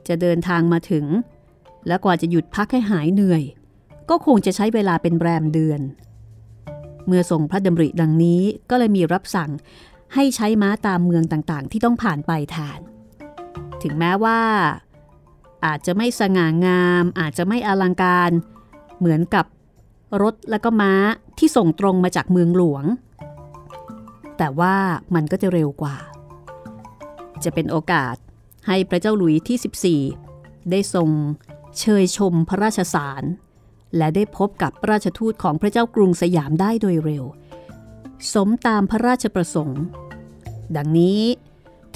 [0.07, 1.05] จะเดินทางมาถึง
[1.87, 3.43] และกว่าจะหยุดพักให้หายเหนื่อย
[4.09, 5.81] ก็คงจะใช้เวลาเป็นแรมเดือน
[7.07, 9.51] เมื่อทรงพระดำริดังนี้ก็เลยมีรับสั่ง
[10.13, 12.79] ให้ใช้ม้าตามเมืองต่างๆ ที่ต้องผ่านไปแทน
[13.83, 14.39] ถึงแม้ว่า
[15.65, 18.31] อาจจะไม่สง่างาม อาจจะไม่อลังการ
[18.99, 19.45] เหมือนกับ
[20.21, 20.93] รถและก็ม้า
[21.37, 22.85] ที่ส่งตรงมาจากเมืองหลวง
[24.37, 24.75] แต่ว่า
[25.15, 25.97] มันก็จะเร็วกว่า
[27.43, 28.15] จะเป็นโอกาส
[28.67, 31.09] ให้พระเจ้าหลุยที่ 14 ได้ทรง
[31.79, 33.23] เชยชมพระราชสาร
[33.97, 37.23] และได้พบกับราชทูตของพระเจ้ากรุงสยามได้โดยเร็ว
[38.33, 39.81] สมตามพระราชประสงค์
[40.75, 41.21] ดังนี้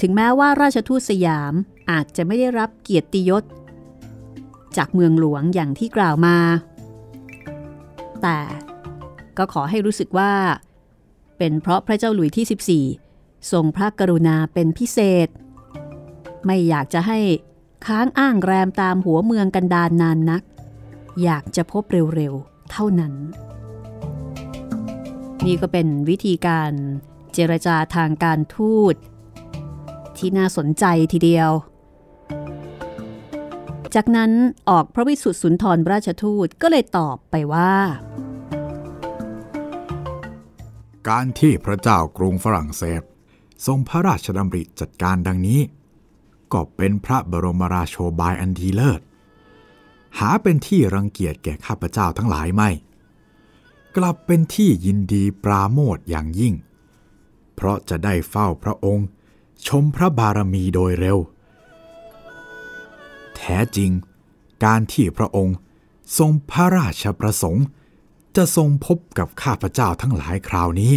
[0.00, 1.52] ถึงแม้ว่าราชทูตสยาม
[1.90, 3.44] อาจจะไม่ได้รับเกียรติยศ
[4.76, 6.36] จากเมืองหลวงอย่างที่กล่าวมา
[8.22, 8.38] แต่
[9.38, 10.32] ก็ขอให้รู้สึกว่า
[11.38, 15.28] เป็นเพราะพระเจ้าหลุยที่ 14 ทรงพระกรุณาเป็นพิเศษ
[16.46, 17.18] ไม่อยากจะให้
[17.86, 20.42] ค้างอ้างแรมตามหัวเมืองกันดานนานนัก
[21.22, 21.82] อยากจะพบ
[22.14, 23.14] เร็วๆ เท่านั้น
[25.46, 26.72] นี่ก็เป็นวิธีการ
[27.34, 28.94] เจรจาทางการทูต
[30.16, 31.50] ที่น่าสนใจทีเดียว
[33.94, 34.32] จากนั้น
[34.68, 37.72] ออกพระวิสุทธิสุนทรราชทูตก็เลยตอบไปว่า
[41.08, 43.02] การที่พระเจ้ากรุงฝรั่งเศส
[43.66, 45.60] ทรงพระราชดำริจัดการดังนี้
[46.52, 49.00] ก็เป็นพระบรมราโชบายอันดีเลิศ
[50.18, 52.70] หาเป็นที่รังเกียจแก่ข้าพเจ้าทั้งหลายไม่
[53.96, 56.54] กลับเป็นที่ยินดีปราโมทอย่างยิ่ง
[57.54, 59.06] เพราะจะได้เฝ้าพระองค์
[59.68, 61.18] ชมพระบารมีโดยเร็ว
[63.38, 63.90] แท้จริง
[64.64, 65.56] การที่พระองค์
[66.18, 67.66] ทรงพระราชประสงค์
[68.36, 70.94] จะทรงพบกับข้าพเจ้าทั้งหลายคราวนี้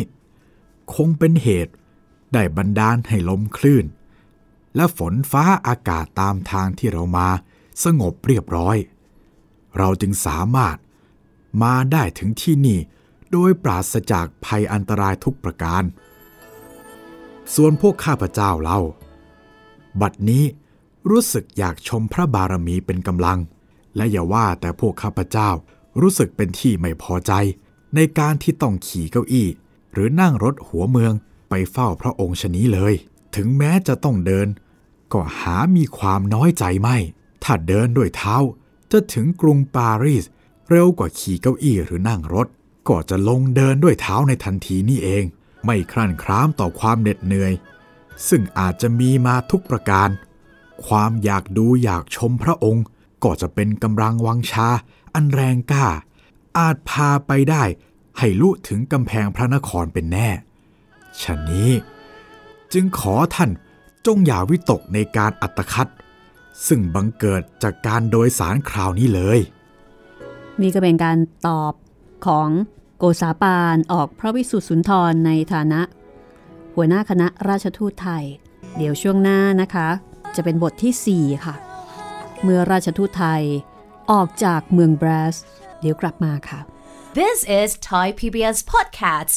[0.93, 1.73] คงเป็นเหตุ
[2.33, 3.85] ได้บันดาลให้ลมคลื่น
[4.75, 7.29] และฝนฟ้าอากาศตามทางที่เรามา
[7.83, 8.77] สงบเรียบร้อย
[9.77, 10.77] เราจึงสามารถ
[11.63, 12.79] มาได้ถึงที่นี่
[13.31, 15.83] โดยปราศจากภัยอันตรายทุกประการ
[17.55, 18.79] ส่วนพวกข้าพเจ้าเรา
[20.01, 20.43] บัดนี้
[21.09, 23.39] รู้สึกอยากชมพระบารมีเป็นกำลัง
[23.95, 25.49] และอย่าว่าแต่พวกข้าพเจ้า
[26.01, 27.31] รู้สึกเป็นที่ไม่พอใจ
[27.95, 29.47] ในการที่ต้องขี่เก้าอี้
[29.93, 31.13] หรือนั่งรถหัวเมือง
[31.49, 32.93] ไปเฝ้าพระองค์ชนี้เลย
[33.35, 34.47] ถึงแม้จะต้องเดิน
[35.13, 36.97] ก็หามีความน้อยใจไม่
[37.43, 38.35] ถ้าเดินด้วยเท้า
[38.91, 40.25] จะถึงกรุงปารีส
[40.69, 42.47] เร็วกว่าขี่เก้าอี้หรือนั่งรถ
[42.87, 45.23] ก็จะลงเดินด้วยเท้าในทันทีนี่เอง
[45.65, 47.53] ไม่ครั่นคร้ามต่อความเหน็ดเหนื่อย
[48.29, 50.09] ซึ่งอาจจะมีมาทุกประการ
[50.87, 52.85] ความอยากดูอยากชมพระองค์
[53.23, 54.67] ก็จะเป็นกำลังวังชา
[55.13, 55.87] อันแรงกล้า
[56.57, 57.63] อาจพาไปได้
[58.17, 60.29] ให้ลุถึงกำแพงพระนครเป็นแน่
[61.21, 61.71] ฉะนี้
[62.73, 63.51] จึงขอท่าน
[64.05, 65.91] จงอย่าวิตกในการอัตคัด
[66.67, 69.39] ซึ่งบังเกิดจากการโดยสารคราวนี้เลย
[70.61, 71.17] นี่ก็เป็นการ
[71.47, 71.73] ตอบ
[72.25, 72.49] ของ
[72.97, 75.81] โกษาปานออกพระวิสุทธิสุนทรในฐานะ
[76.75, 78.23] หัวหน้าคณะราชทูตไทย
[78.77, 79.87] เดี๋ยวช่วงหน้านะคะ
[80.35, 81.55] จะเป็นบทที่ 4 ค่ะ
[82.43, 83.43] เมื่อราชทูตไทย
[84.11, 85.35] ออกจากเมืองบรัส
[85.79, 86.59] เดี๋ยวกลับมาค่ะ
[87.19, 89.35] This is Thai PBS Podcast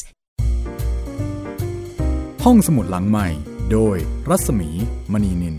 [2.44, 3.28] ห้องสมุดหลังใหม่
[3.72, 3.96] โดย
[4.30, 4.70] รัศมี
[5.12, 5.56] มณีนิน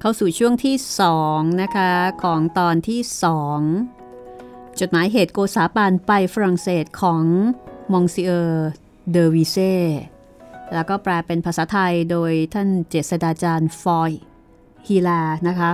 [0.00, 0.76] เข้าสู่ช่วงที่
[1.18, 3.00] 2 นะคะ ของตอนที่
[3.92, 7.22] 2 จดหมายเหตุโกษาปานไปฝรั่งเศสของ
[7.92, 8.68] มองซิเออร์
[9.10, 9.56] เดอวิเซ
[10.74, 14.12] แล้วก็แปลเป็นภาษาไทยโดยท่านเจษฎาจารย์ ฟ.
[14.86, 15.70] ฮีแลร์นะคะ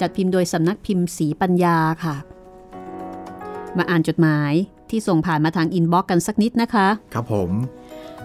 [0.00, 2.16] จัดพิมพ์โดยสำนักพิมพ์ศรีปัญญาค่ะ
[3.76, 4.52] มาอ่านจดหมาย
[4.90, 7.50] ที่ส่งผ่านมาทาง inbox กันสักนิดนะคะ ครับผม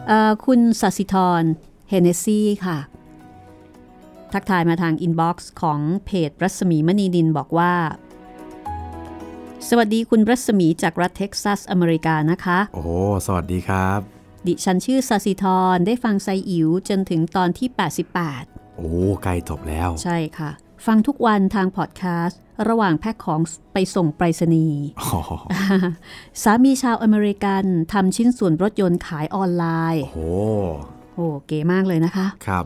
[0.07, 1.43] เอ่อคุณสัสิธร
[1.89, 2.77] เฮเนซี่ค่ะ
[4.33, 7.73] ทักทายมาทาง inbox ของเพจรัศมีมณีดินบอกว่า
[9.69, 12.83] สวัสดีคุณรัศมีจากรัฐเท็กซัสอเมริกานะคะ โอ้
[13.25, 17.67] สวัสดีครับ ดิฉันชื่อสัสิธรได้ฟังไซอิ๋วจนถึงตอนที่
[18.23, 18.91] 88 โอ้
[19.23, 20.51] ใกล้จบแล้ว ใช่ค่ะ
[20.85, 23.41] ฟังทุกวันทางพอดแคสต์ ระหว่างแพ็คของ
[23.73, 25.19] ไปส่งไปรษณีย์อ๋อ
[26.43, 30.19] สามีชาวอเมริกันทำชิ้นส่วนรถยนต์ขายออนไลน์ โอ้โห
[31.15, 32.65] โอ้เก๋มากเลยนะคะ ครับ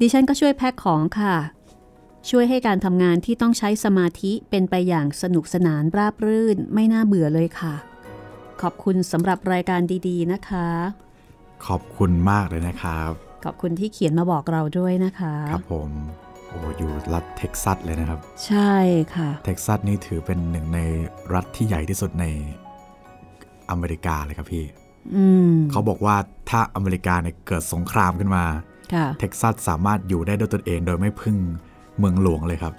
[0.00, 1.36] ดิฉันก็ช่วยแพ็คของค่ะ
[2.30, 7.74] ช่วยให้การทำงานที่ต้องใช้สมาธิเป็นไปอย่างสนุกสนานราบรื่นไม่น่าเบื่อเลยค่ะ
[8.62, 10.68] ขอบคุณสำหรับรายการดีๆนะคะ
[11.66, 13.10] ขอบคุณมากเลยนะครับ
[13.44, 15.90] ขอบคุณที่เขียนมาบอกเราด้วยนะคะ ครับผม
[16.48, 18.74] โอ้อยู่รัฐเท็กซัสเลยนะครับ ใช่
[19.14, 20.80] ค่ะ เท็กซัสนี่ถือเป็นหนึ่งใน
[21.34, 22.24] รัฐที่ใหญ่ที่สุดใน
[23.70, 24.64] อเมริกาเลยครับพี่
[25.14, 26.16] อืมเขาบอกว่า
[26.50, 28.44] ถ้าอเมริกาเนี่ยเกิดสงครามขึ้นมา
[28.94, 31.36] ค่ะเท็กซัสสามารถอยู่ได้ด้วยตนเองโดยไม่พึ่ง
[31.98, 32.74] เมืองหลวงเลยครับ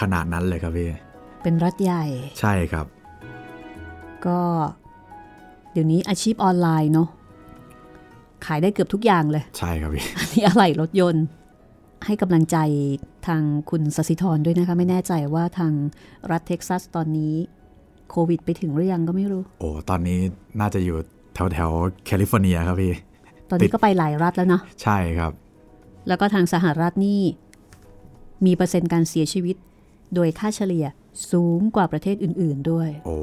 [0.00, 0.90] ขนาดนั้นเลยครับพี่
[1.42, 2.04] เป็นรัฐใหญ่
[2.40, 2.86] ใช่ครับ
[4.26, 4.40] ก็
[5.76, 7.08] เดี๋ยวนี้อาชีพออนไลน์เนาะ
[8.46, 11.24] ขายได้เกือบทุกอย่างเลย ใช่ครับพี่อันนี้อะไหล่รถยนต์
[12.06, 12.56] ให้กำลังใจ
[13.26, 15.72] ทางคุณสสิธรด้วยนะคะ ไม่แน่ใจว่าทาง
[16.30, 17.34] รัฐเท็กซัสตอนนี้
[18.10, 20.18] โควิดไปถึงหรือยังก็ไม่รู้ โอ้ตอนนี้
[20.60, 20.96] น่าจะอยู่
[21.34, 22.92] แถวแถวๆแคลิฟอร์เนียครับพี่
[23.50, 25.32] ตอนนี้ก็ไปหลายรัฐแล้วเนาะใช่ครับ
[26.08, 27.20] แล้วก็ทางสหรัฐนี่
[28.46, 29.56] มีเปอร์เซ็นต์การเสียชีวิต
[30.14, 30.86] โดยค่าเฉลี่ย
[31.32, 33.18] สูงกว่าประเทศอื่น ๆด้วย โอ้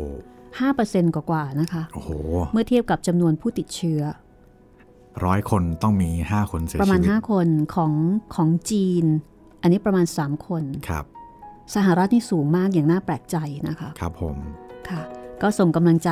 [0.61, 2.09] 5%กว่าๆนะคะ โอ้โห
[2.53, 4.01] เมื่อเทียบกับจำนวนผู้ติดเชื้อ
[5.25, 7.93] ร้อยคนต้องมี 5 คนเสียประมาณชีวิต5คนของ
[8.35, 9.05] ของจีน
[9.61, 11.05] อันนี้ประมาณ 3 คน ครับ
[11.75, 13.37] สหรัฐนี่สูงมากอย่างน่าแปลกใจ
[13.67, 14.37] นะคะ ครับผม
[14.89, 15.01] ค่ะ
[15.41, 16.11] ก็ส่งกำลังใจ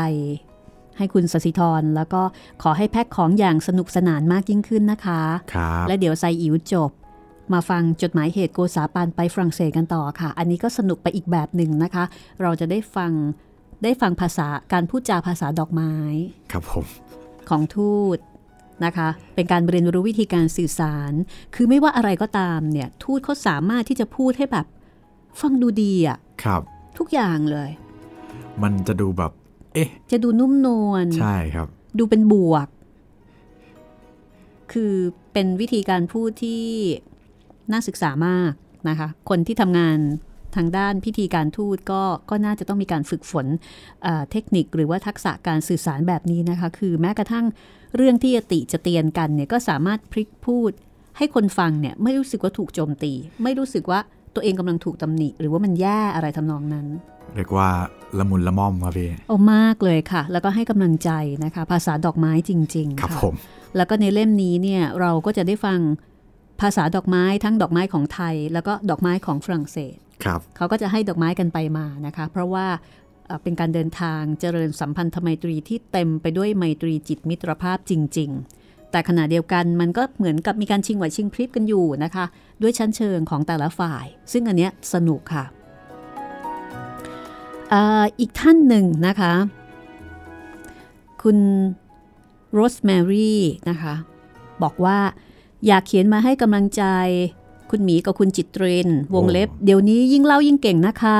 [0.97, 2.21] ให้คุณสสิธร แล้วก็
[2.63, 5.21] ขอให้แพ็คของอย่างสนุกสนานมากยิ่งขึ้นนะคะ
[5.53, 6.91] ครับ และเดี๋ยวไซอิ๋วจบ
[7.53, 12.03] มาฟังจดหมายเหตุโกษาปานไปฝรั่งเศสกันต่อค่ะ อันนี้ก็สนุกไปอีกแบบหนึ่งนะคะ
[12.41, 13.11] เราจะได้ฟัง
[13.83, 15.93] ได้ฟังภาษาการพูดจาภาษาดอกไม้
[16.51, 16.85] ครับผม
[17.49, 18.17] ของทูต
[18.85, 21.11] นะคะ เป็นการเรียนรู้วิธีการสื่อสาร
[21.55, 24.65] คือไม่ว่าอะไรก็ตามเนี่ย ทูตเขาสามารถที่จะพูดให้แบบ
[25.41, 26.61] ฟังดูดีอะครับ
[26.97, 27.69] ทุกอย่างเลย
[28.63, 29.31] มันจะดูแบบ
[29.73, 31.67] เอ๊ะ จะดูนุ่มนวลใช่ครับ
[31.97, 32.67] ดูเป็นบวก
[34.71, 34.93] คือ
[35.33, 36.63] เป็นวิธีการพูดที่
[37.71, 38.53] น่าศึกษามาก
[38.89, 39.97] นะคะ คนที่ทำงาน
[40.55, 43.47] ทางด้านพิธีการทูตก็ก็น่าจะต้องมีการฝึกฝน
[44.03, 47.45] เอ่อเทคนิคหรือว่าทักษะการสื่อสารแบบนี้นะคะ คือแม้กระทั่ง
[47.95, 50.71] เรื่องที่จะติจะเตียนกันเนี่ยก็สามารถพลิกพูด
[51.17, 53.99] ให้คนฟังเนี่ยไม่รู้สึกว่าถูกโจมตี ไม่รู้สึกว่า
[54.35, 56.87] ตัวเองกำลังถูกตำหนิ หรือว่ามันแย่อะไรทำนองนั้น
[57.35, 57.69] เรียกว่า
[58.19, 61.11] ละมุนละม่อมครับพี่โอ้มากเลยค่ะ แล้วก็ให้กำลังใจ
[61.43, 63.35] นะคะ ภาษาดอกไม้จริง ๆ ครับค่ะผม
[63.75, 65.79] แล้วก็ในเล่มนี้เนี่ยเราก็จะได้ฟัง
[66.61, 70.10] ภาษาดอกไม้ทั้งดอกไม้ของไทย แล้วก็ดอกไม้ของฝรั่งเศสครับ
[70.57, 72.67] เขาก็จะให้ดอกไม้กันไปมานะคะ เพราะว่า
[73.43, 78.29] เป็นการเดินทางเจริญสัมพันธไมตรีที่เต็มไปด้วยไมตรีจิตมิตรภาพจริง
[78.61, 82.25] ๆ แต่ขณะเดียวกันมันก็เหมือนกับมีการชิงไหวชิงพริบกันอยู่นะคะ
[82.61, 85.45] ด้วยชั้นเชิงของแต่ละฝ่าย ซึ่งอันเนี้ยสนุกค่ะ
[87.73, 87.75] อ
[88.19, 89.33] อีกท่านหนึ่งนะคะ
[91.21, 91.37] คุณ
[92.53, 93.93] โรสแมรี่นะคะ
[94.63, 94.97] บอกว่า
[95.67, 96.83] อยากเขียนมาให้กำลังใจ
[97.71, 101.19] คุณหมีกับคุณจิตเรนวงเล็บ เดี๋ยวนี้ยิ่งเล่ายิ่งเก่งนะคะ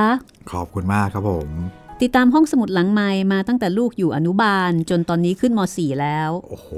[0.52, 1.48] ขอบคุณมากครับผม
[2.02, 6.68] ติดตามห้องสมุดหลังไม้มาตั้งแต่ลูกอยู่อนุบาล จนตอนนี้ขึ้นม .4 แล้ว โอ้โห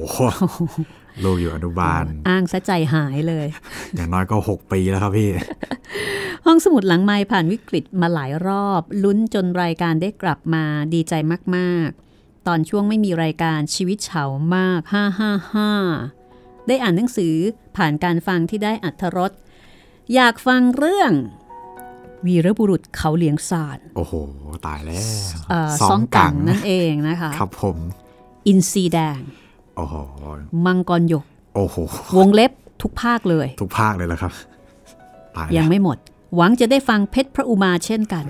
[1.24, 3.46] ลูกอยู่อนุบาล อ้างซะใจหายเลย
[3.94, 5.30] อย่างน้อยก็ 6 ปีแล้วครับพี่
[6.46, 11.14] ห้องสมุดหลังไม้ผ่านวิกฤตมาหลายรอบ ลุ้นจนรายการได้กลับมาดีใจ
[11.56, 14.80] มากๆ ตอนช่วงไม่มีรายการชีวิตเฉามาก
[15.94, 17.34] 555 ได้อ่านหนังสือ
[17.76, 19.32] ผ่านการฟังที่ได้อัธรส
[20.14, 21.12] อยากฟังเรื่อง
[22.26, 24.14] วีรบุรุษเขาเหลียงซานโอ้โห
[24.66, 25.02] ตายแล้ว
[25.50, 27.76] เอ่อซองกังนั่นเองนะคะ ครับผม
[28.46, 29.20] อินซีแดง
[29.76, 29.94] โอ้โห
[30.66, 31.76] มังกรหยก โอ้โห
[32.16, 34.32] วงเล็บทุกภาคเลย ทุกภาคเลยแล้วครับ
[35.36, 35.98] ตายยัแล้งวไม่หมด
[36.36, 38.24] หวังจะได้ฟังเพชรพระอุมาเช่นกัน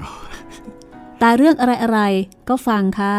[1.19, 3.17] แต่เรื่องอะไรๆ ก็ฟังค่ะ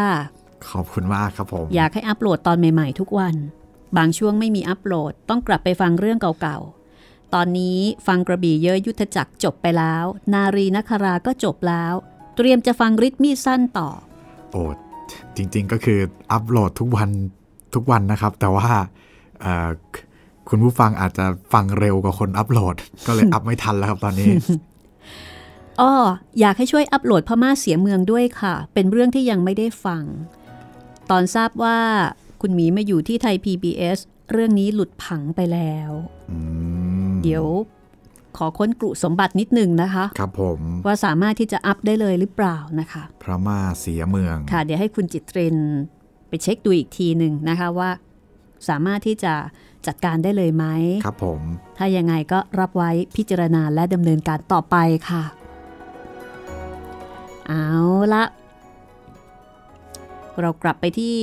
[0.70, 3.34] ขอบคุณมากครับผม อยากให้อัปโหลดตอนใหม่ๆ ทุกวัน
[3.96, 6.75] บางช่วงไม่มีอัปโหลด ต้องกลับไปฟังเรื่องเก่าๆ
[7.34, 11.94] ตอนนี้ฟังกระบี่เยอะยุทธจักรจบไปแล้ว นารีนคราก็จบแล้ว
[12.36, 13.88] เตรียมจะฟังริทมีสั้นต่อ
[14.52, 14.62] โอ้
[15.36, 15.98] จริงๆก็คือ
[16.32, 17.10] อัปโหลดทุกวัน
[17.74, 18.68] ทุกวันนะครับ แต่ว่า
[19.40, 19.68] เอ่อ
[20.48, 24.30] คุณผู้ฟังอาจจะฟังเร็วกว่าคนอัปโหลด ก็เลยอัพไม่ทันแล้วครับตอนนี้
[25.80, 25.92] อ้อ
[26.40, 30.02] อยากให้ช่วยอัปโหลดพม่าเสียเมืองด้วยค่ะ เป็นเรื่องที่ยังไม่ได้ฟัง
[31.10, 31.78] ตอนทราบว่า
[32.40, 33.98] คุณหมีมาอยู่ที่ไทย PBS
[34.32, 35.90] เรื่องนี้หลุดผังไปแล้ว
[36.30, 36.38] อื
[36.94, 36.95] ม
[37.26, 37.46] เดี๋ยว
[38.36, 45.56] ขอค้นกรุสมบัตินิดหนึ่งนะคะ ครับผมว่าสามารถที่จะอัพได้เลยหรือเปล่านะคะ พระมาเสียเมืองค่ะ เดี๋ยวให้คุณจิตเรน
[46.28, 47.90] ไปเช็คดูอีกทีหนึ่งนะคะว่า
[48.68, 49.34] สามารถที่จะ
[49.86, 50.64] จัดการได้เลยไหม
[51.04, 51.40] ครับผม
[51.78, 54.76] ถ้ายังไงก็รับไว้พิจารณาและดำเนินการต่อไป
[55.08, 55.22] ค่ะ
[57.48, 57.66] เอา
[58.14, 58.24] ละ
[60.40, 61.16] เรากลับไปที่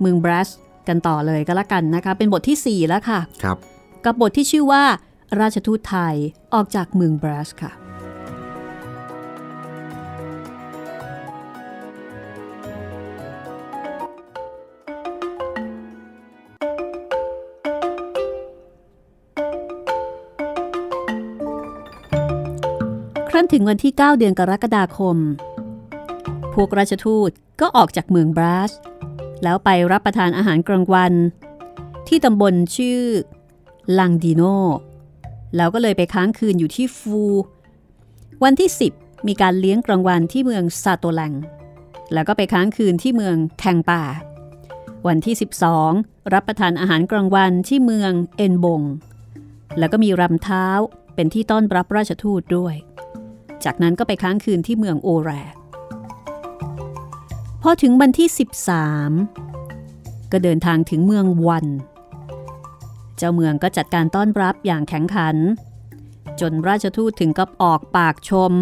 [0.00, 0.48] เมืองบรัส
[0.88, 3.56] กันต่อเลยก็แล้วกันนะคะ เป็นบทที่ 4 แล้วค่ะ ครับ
[4.04, 4.82] กับบทที่ชื่อว่า
[5.38, 6.16] ราชทูตไทย
[6.54, 7.72] ออกจากเมืองบรัสค่ะ
[23.28, 25.16] ครั้นถึงวันที่ 9 เดือนกรกฎาคม
[26.54, 28.72] พวกราชทูตก็ออกจากเมืองบรัส
[29.42, 31.12] แล้วไปรับประทานอาหารกลางวัน
[32.08, 33.00] ที่ตำบลชื่อ
[33.98, 34.42] ลังดีโน
[35.56, 37.22] แล้วก็เลยไปค้างคืนอยู่ที่ฟู
[38.44, 41.32] วันที่ 10 มีการเลี้ยงกลางวันที่เมืองซาโตแลง
[42.12, 44.02] แล้วก็ไปค้างคืนที่เมืองแทงป่า
[45.06, 45.34] วันที่
[45.82, 48.82] 12 รับประทานอาหารกลางวันที่เมืองเอ็นบง
[49.78, 50.66] แล้วก็มีรำเท้า
[51.14, 52.74] เป็นที่ต้อนรับราชทูตด้วย
[53.64, 55.30] จากนั้นก็ไปค้างคืนที่เมืองโอแร
[57.62, 58.28] พอถึงวันที่
[59.50, 61.66] 13 ก็เดินทางถึงเมืองวัน
[63.20, 65.36] เจ้าเมืองก็จัดการต้อนรับอย่างแข็งขัน
[66.40, 68.52] จนราชทูตถึงกับออกปากชม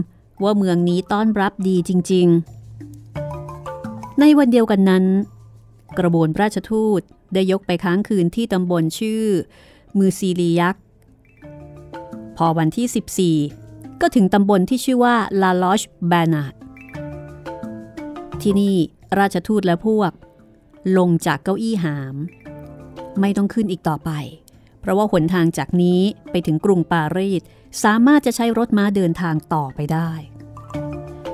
[0.42, 2.26] ว่าเมืองนี้ต้อนรับดีจริง
[3.04, 5.04] ๆ ในวันเดียวกันนั้น
[5.98, 7.00] กระบวนราชทูต
[7.34, 9.24] ได้ยกไปค้างคืนที่ตำบลชื่อ
[9.98, 10.82] มือซีลียักษ์
[12.36, 16.54] พอวันที่ 14 ก็ถึงตำบลที่ชื่อว่าลาลอชแบนาด
[18.42, 18.76] ที่นี่
[19.18, 20.12] ราชทูตและพวก
[20.98, 22.16] ลงจากเก้าอี้หาม
[23.20, 24.10] ไม่ต้องขึ้นอีกต่อไป
[24.88, 27.42] ราะว่าหนทางจากนี้ไปถึงกรุงปารีส
[27.84, 30.10] สามารถจะใช้รถม้าเดินทางต่อไปได้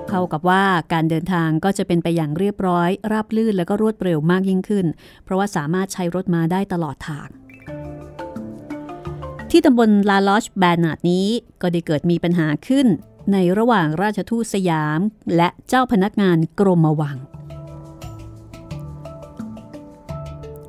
[0.09, 4.87] เข้ากับว่าการเดินทางก็จะเป็นไปอย่างเรียบร้อย ราบลื่นและก็รวดเร็วมากยิ่งขึ้น
[5.25, 7.29] เพราะว่าสามารถใช้รถม้าได้ตลอดทาง
[9.51, 11.27] ที่ตำบลลาลอชแบนนาดนี้
[11.63, 12.87] ก็ได้เกิดมีปัญหาขึ้น
[13.33, 15.01] ในระหว่างราชทูตสยาม
[15.37, 17.17] และเจ้าพนักงานกรมวัง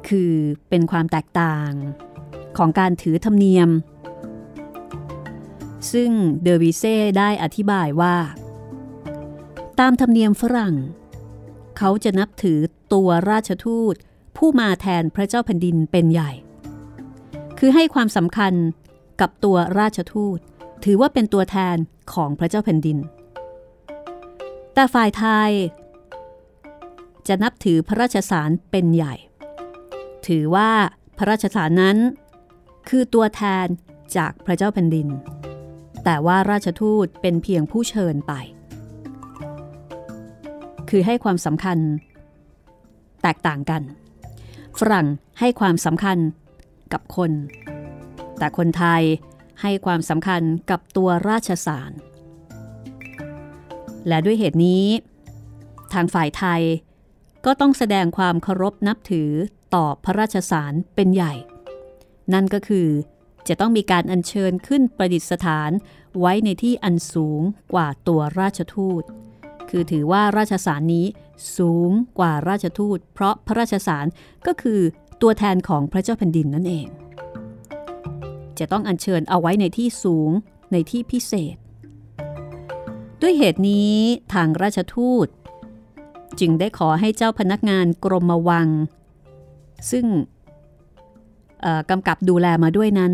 [0.07, 0.34] คือ
[0.70, 1.72] เป็นความแตกต่าง
[2.58, 3.70] ของการถือธรรมเนียม
[5.91, 6.12] ซึ่ง
[6.43, 8.16] เดอวิเซ่ได้อธิบายว่า
[9.80, 10.76] ตามธรรมเนียมฝรั่ง
[11.78, 12.60] เขาจะนับถือ
[12.93, 13.95] ตัวราชทูต
[14.38, 16.32] ผู้มาแทนพระเจ้าแผ่นดินเป็นใหญ่
[17.60, 18.53] คือให้ความสำคัญ
[19.22, 20.39] กับตัวราชทูต
[20.86, 21.76] ถือว่าเป็นตัวแทน
[22.14, 22.97] ของพระเจ้าแผ่นดิน
[24.74, 25.51] แต่ฝ่ายไทย
[27.28, 29.16] จะนับถือพระราชสารเป็นใหญ่
[30.28, 30.72] ถือว่า
[31.18, 31.97] พระราชสารนั้น
[32.90, 33.68] คือตัวแทน
[34.18, 35.08] จากพระเจ้าแผ่นดิน
[36.04, 38.34] แต่ว่าราชทูตเป็นเพียงผู้เชิญไป
[40.90, 41.78] คือให้ความสำคัญ
[43.22, 43.82] แตกต่างกัน
[44.80, 45.08] ฝรั่ง
[45.40, 46.18] ให้ความสำคัญ
[46.94, 47.32] กับคน
[48.38, 49.04] แต่คนไทย
[49.62, 51.92] ให้ความสำคัญกับตัวราชสาร
[54.08, 54.86] และด้วยเหตุนี้
[55.94, 56.62] ทางฝ่ายไทย
[57.46, 59.32] ก็ต้องแสดงความเคารพนับถือ
[59.76, 61.34] ต่อพระราชสารเป็นใหญ่
[62.34, 62.88] นั่นก็คือ
[63.47, 65.71] จะต้องมีการอัญเชิญขึ้นประดิษฐาน
[66.19, 67.41] ไว้ในที่อันสูง
[67.73, 69.03] กว่าตัวราชทูต
[69.69, 71.05] คือถือว่าราชสารนี้
[71.57, 74.05] สูงกว่าราชทูต เพราะพระราชสาร
[74.47, 74.80] ก็คือ
[75.21, 76.88] ตัวแทนของพระเจ้าแผ่นดินนั่นเอง
[78.59, 80.30] จะต้องอัญเชิญเอาไว้ในที่สูง
[80.71, 81.57] ในที่พิเศษ
[83.21, 83.95] ด้วยเหตุนี้
[84.34, 85.28] ทางราชทูต
[86.39, 88.67] จึงได้ขอให้เจ้าพนักงานกรมวัง
[89.91, 90.05] ซึ่ง
[91.89, 93.13] กำกับดูแลมาด้วยนั้น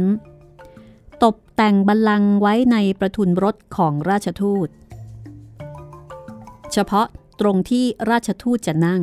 [1.23, 4.67] ตกแต่งบัลลังก์ไว้ในประทุนรถของราชทูต
[6.73, 7.07] เฉพาะ
[7.41, 9.01] ตรงที่ราชทูตจะนั่ง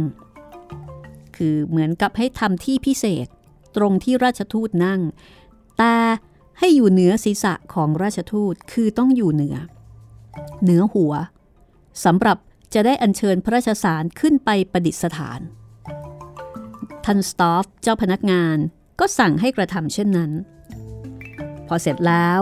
[1.36, 3.26] คือเหมือนกับให้ทำที่พิเศษ
[3.76, 5.00] ตรงที่ราชทูตนั่ง
[5.78, 5.94] แต่
[6.58, 9.56] ให้อยู่เหนือศีรษะของราชทูตคือต้องอยู่เหนือ
[10.62, 11.12] เหนือหัว
[12.04, 12.38] สำหรับ
[12.74, 15.40] จะได้อัญเชิญพระราชสารขึ้นไปประดิษฐาน
[17.04, 18.56] ท่านสตอฟเจ้าพนักงาน
[19.00, 20.30] ก็สั่งให้กระทำเช่นนั้น
[21.66, 22.40] พอเสร็จแล้ว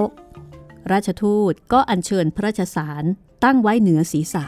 [0.93, 3.05] ราชทูตก็อัญเชิญพระราชสาร
[3.45, 4.45] ตั้งไว้เหนือศีรษะ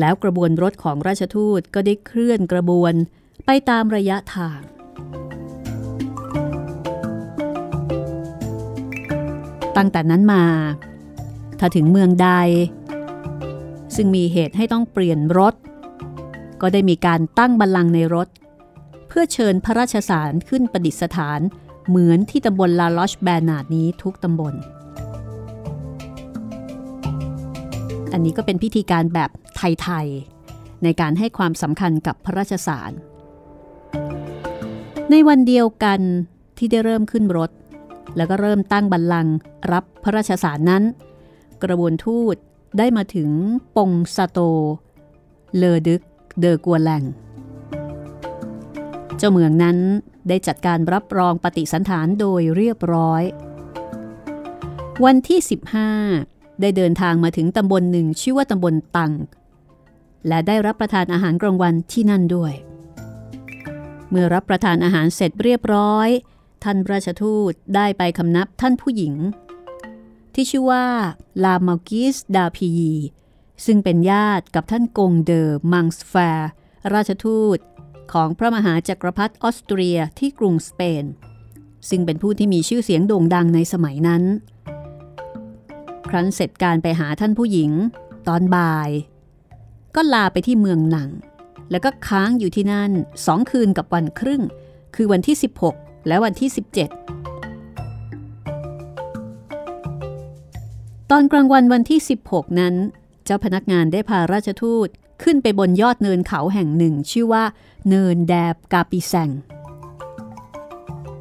[0.00, 2.94] แล้วกระบวนรถของราชทูตก็ได้เคลื่อนกระบวน
[3.46, 4.60] ไปตามระยะทาง
[9.76, 10.44] ตั้งแต่นั้นมา
[11.58, 12.30] ถ้าถึงเมืองใด
[13.96, 15.54] ซึ่งมีเหตุให้ต้องเปลี่ยนรถ
[16.60, 18.28] ก็ได้มีการตั้งบัลลังก์ในรถ
[19.16, 21.40] พื่อเชิญพระราชสารขึ้นประดิษฐาน
[21.88, 24.54] เหมือนที่ตำบลลาลอชแบนาดนี้ทุกตำบล
[28.12, 32.90] อันนี้ก็เป็นพิธีการแบบไทยๆ ในการให้ความสำคัญกับพระราชสาร
[35.10, 36.00] ในวันเดียวกัน
[36.58, 37.50] ที่ได้เริ่มขึ้นรถ
[38.16, 39.34] แล้วก็เริ่มตั้งบัลลังก์
[39.72, 40.82] รับพระราชสารนั้น
[41.64, 42.36] กระบวนทูต
[42.78, 43.30] ได้มาถึง
[43.76, 44.38] ปงซาโต
[45.56, 46.02] เลอดึก
[46.40, 47.04] เดอกัวแลง
[49.18, 49.78] เจ้าเมืองนั้น
[50.28, 53.22] ได้จัดการรับรองปฏิสันฐานโดยเรียบร้อย
[55.04, 55.40] วันที่
[56.00, 59.12] 15 ได้เดินทางมาถึงตำบลหนึ่งชื่อว่าตำบลตัง
[60.28, 62.52] และได้รับประทานอาหารกลางวันที่นั่นด้วย
[64.10, 66.08] เมื่อรับประทานอาหารเสร็จเรียบร้อย
[66.64, 69.14] ท่านราชทูตได้ไปคำนับท่านผู้หญิง
[70.34, 70.86] ที่ชื่อว่า
[71.44, 72.70] ลามากิสดาพี
[73.66, 76.50] ซึ่งเป็นญาติกับท่านกงเดอร์มังสแฟร์
[76.92, 77.58] ราชทูต
[78.12, 81.04] ของพระมหาจักรพรรดิออสเตรียที่กรุงสเปน
[81.88, 84.22] ซึ่งเป็นผู้ที่มีชื่อเสียงโด่งดังในสมัยนั้น
[86.08, 87.70] ครั้นเสร็จการไปหาท่านผู้หญิง
[88.28, 88.90] ตอนบ่าย
[89.94, 91.10] ก็ลาไปที่เมืองหนัง
[91.70, 92.90] แล้วก็ค้างอยู่ที่นั่น
[93.26, 94.42] สองคืนกับวันครึ่ง
[94.94, 95.36] คือวันที่
[95.70, 96.56] 16 และวันที่ 17
[101.10, 102.74] ตอนกลางวันวันที่ 16 นั้น
[103.24, 104.88] เจ้าพนักงานได้พาราชทูต
[105.22, 107.44] ขึ้นไปบนยอดเนินเขาแห่งหนึ่งชื่อว่า
[107.88, 109.30] เนินแดบกาปิแซง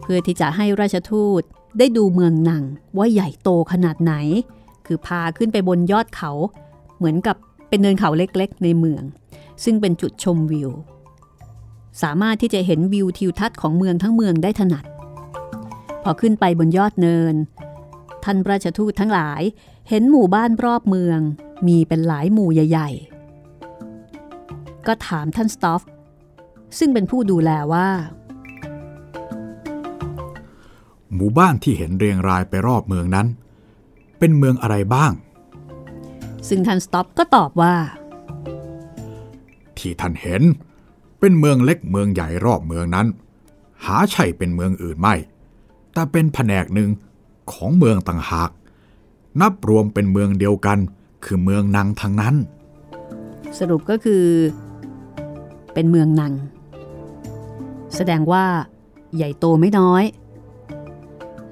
[0.01, 1.41] เพื่อที่จะให้ราชทูต
[1.77, 2.63] ได้ดูเมืองหนัง
[2.97, 4.13] ว่าใหญ่โตขนาดไหน
[4.85, 6.31] คือพาขึ้นไปบนยอดเขา
[6.97, 7.35] เหมือนกับ
[7.69, 9.03] เป็นเนินเขาเล็กๆ ในเมือง
[9.63, 10.69] ซึ่งเป็นจุดชมวิว
[12.01, 14.85] สามารถที่จะเห็นวิวทิวทัศน์ของเมืองทั้งเมืองได้ถนัด
[16.03, 17.35] พอขึ้นไปบนยอดเนิน
[18.23, 19.41] ท่านราชทูตทั้งหลาย
[19.89, 21.19] เห็นหมู่บ้านรอบเมือง
[21.67, 23.12] มีเป็นหลายหมู่ใหญ่ๆ
[24.87, 25.81] ก็ถามท่านสตอฟ
[26.77, 27.87] ซึ่งเป็นผู้ดูแลว่า
[31.15, 33.27] หมู่บ้านที่เห็นเรียงรายไปรอบเมืองนั้น
[34.19, 35.11] เป็นเมืองอะไรบ้าง
[36.47, 37.73] ซึ่งท่านสต็อปก็ตอบว่า
[39.77, 40.41] ที่ท่านเห็น
[41.19, 43.07] เป็นเมืองเล็กเมืองใหญ่รอบเมืองนั้น
[43.85, 45.15] หาใช่เป็นเมืองอื่นไม่
[45.93, 46.89] แต่เป็นแผนกหนึ่ง
[47.51, 48.51] ของเมืองต่างหาก
[49.41, 50.79] นับรวมเป็นเมืองเดียวกัน
[51.25, 52.35] คือเมืองนางทางนั้น
[53.59, 54.23] สรุปก็คือ
[55.73, 56.33] เป็นเมืองนาง
[57.95, 58.45] แสดงว่า
[59.15, 60.03] ใหญ่โตไม่น้อย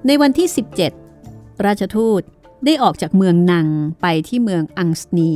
[0.07, 0.47] ในวันที่
[1.05, 2.21] 17 ราชทูต
[2.65, 3.67] ได้ออกจากเมืองนัง
[4.01, 5.31] ไปที่เมืองอังสนี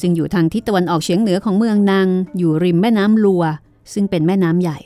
[0.00, 3.42] ซึ่งอยู่ทางทิศตะวันออกเฉียงเหนือของเมืองนังอยู่ริมแม่น้ำลัว
[3.92, 4.78] ซึ่งเป็นแม่น้ำใหญ่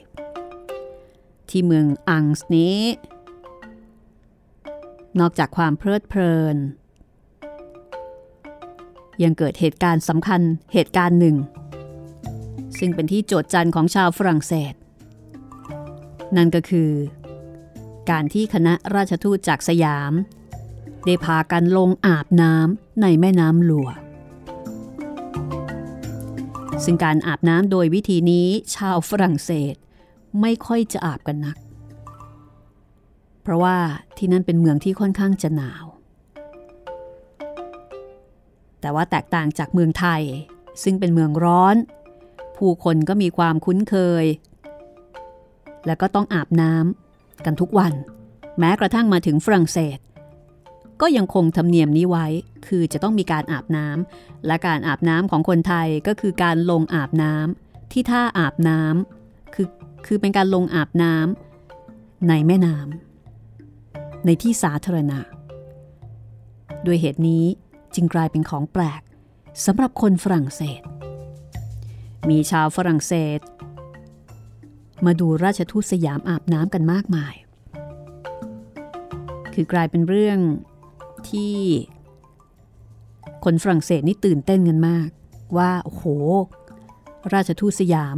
[1.49, 2.67] ที่เมืองอังสนี
[5.21, 6.57] นอกจากความเพลิดเพลิน
[9.23, 10.41] ยังเกิดเหตุการณ์สำคัญ
[10.73, 11.37] เหตุการณ์หนึ่ง
[12.79, 14.75] ซึ่งเป็นที่โจทย์จันของชาวฝรั่งเศส
[16.37, 16.91] นั่นก็คือ
[18.11, 20.13] การที่คณะราชทูตจากสยาม
[21.07, 23.89] ได้พากันลงอาบน้ำในแม่น้ำหลัว
[26.85, 28.47] ซึ่งการอาบน้ำโดยวิธีนี้
[28.77, 29.75] ชาวฝรั่งเศส
[30.41, 31.57] ไม่ค่อยจะอาบกันนัก
[33.43, 33.77] เพราะว่า
[34.17, 35.85] ที่นั่นเป็นเมืองที่ค่อนข้างจะหนาว
[38.81, 40.23] แต่ว่าแตกต่างจากเมืองไทย
[40.83, 41.77] ซึ่งเป็นเมืองร้อน
[42.57, 44.25] ผู้คนก็มีความคุ้นเคย
[45.87, 47.93] และก็ต้องอาบน้ำกันทุกวัน
[48.59, 49.99] แม้กระทั่งมาถึงฝรั่งเศส
[51.01, 52.27] ก็ยังคงธรรมเนียมนี้ไว้
[52.67, 59.69] คือจะต้องมีการอาบน้ำและการอาบน้ำของคนไทยก็คือการลงอาบน้ำที่ท่าอาบน้ำคือ
[60.07, 65.21] คือเป็นการลงอาบน้ำในแม่น้ำในที่สาธารณะ
[66.87, 67.45] ด้วยเหตุนี้
[67.95, 69.03] จึงกลายเป็นของแปลก
[69.65, 70.81] สำหรับคนฝรั่งเศส
[72.31, 73.41] มีชาวฝรั่งเศส
[75.07, 77.35] มาดูราชทูตสยามอาบน้ำกันมากมาย
[79.55, 80.39] คือกลายเป็นเรื่อง
[81.31, 81.57] ที่
[83.45, 85.09] คนฝรั่งเศสนี่ตื่นเต้นกันมาก
[85.57, 86.05] ว่าโอ้โห
[87.33, 88.17] ราชทูตสยาม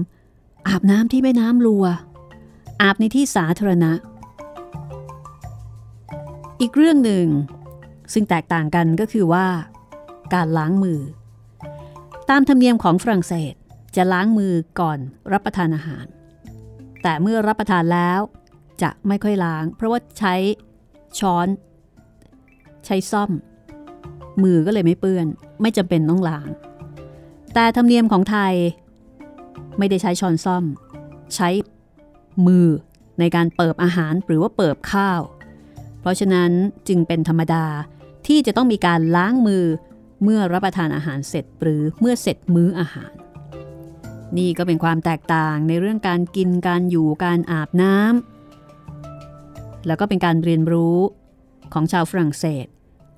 [0.69, 1.85] อาบน้ำที่แม่น้ำลัว
[2.83, 3.93] อาบในที่สาธารณะ
[6.61, 7.27] อีกเรื่องหนึ่ง
[8.13, 9.47] ซึ่งแตกต่างกันก็คือว่า
[10.35, 11.01] การล้างมือ
[12.31, 13.55] ตามธรรมเนียมของฝรั่งเศส
[13.97, 14.99] จะล้างมือก่อน
[15.33, 16.05] รับประทานอาหาร
[17.03, 18.21] แต่เมื่อรับประทานแล้ว
[18.83, 20.35] จะไม่ค่อยล้าง เพราะว่าใช้
[21.19, 21.47] ช้อน
[22.87, 23.31] ใช้ซ่อม
[24.43, 25.27] มือก็เลยไม่เปื้อน
[25.63, 26.49] ไม่จำเป็นต้องล้าง
[27.55, 28.55] แต่ธรรมเนียมของไทย
[29.79, 30.65] ไม่ได้ใช้ช้อนซ่อม
[31.35, 31.49] ใช้
[32.47, 32.67] มือ
[33.19, 35.21] ในการเปิบอาหารหรือว่าเปิบข้าว
[36.01, 36.51] เพราะฉะนั้น
[36.89, 37.67] จึงเป็นธรรมดา
[38.27, 39.65] ที่จะต้องมีการล้างมือ
[40.23, 43.13] เมื่อรับประทานอาหารเสร็จหรือเมื่อเสร็จมื้ออาหาร
[44.37, 50.99] นี่ก็เป็นความแตกต่างในเรื่องการกินการอยู่การอาบน้ำแล้วก็เป็นการเรียนรู้
[51.73, 52.67] ของชาวฝรั่งเศส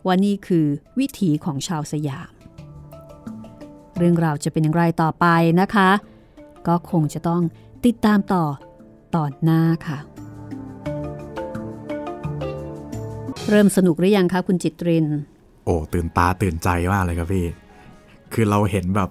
[0.07, 0.67] ว่านี่คือ
[0.99, 2.33] วิถีของชาวสยาม
[3.99, 5.27] เรื่องราวจะเป็นอย่างไรต่อไป
[5.61, 5.91] นะคะ
[6.67, 7.43] ก็คงจะต้อง
[7.87, 8.45] ติดตามต่อ
[9.15, 9.99] ตอนหน้าค่ะ
[13.49, 15.07] เริ่มสนุกหรือยังคะคุณจิตริน
[15.65, 17.47] โอ้ ตื่นตาตื่นใจมากเลยครับพี่
[18.33, 19.11] คือเราเห็นแบบ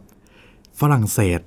[0.79, 1.41] ฝรั่งเศส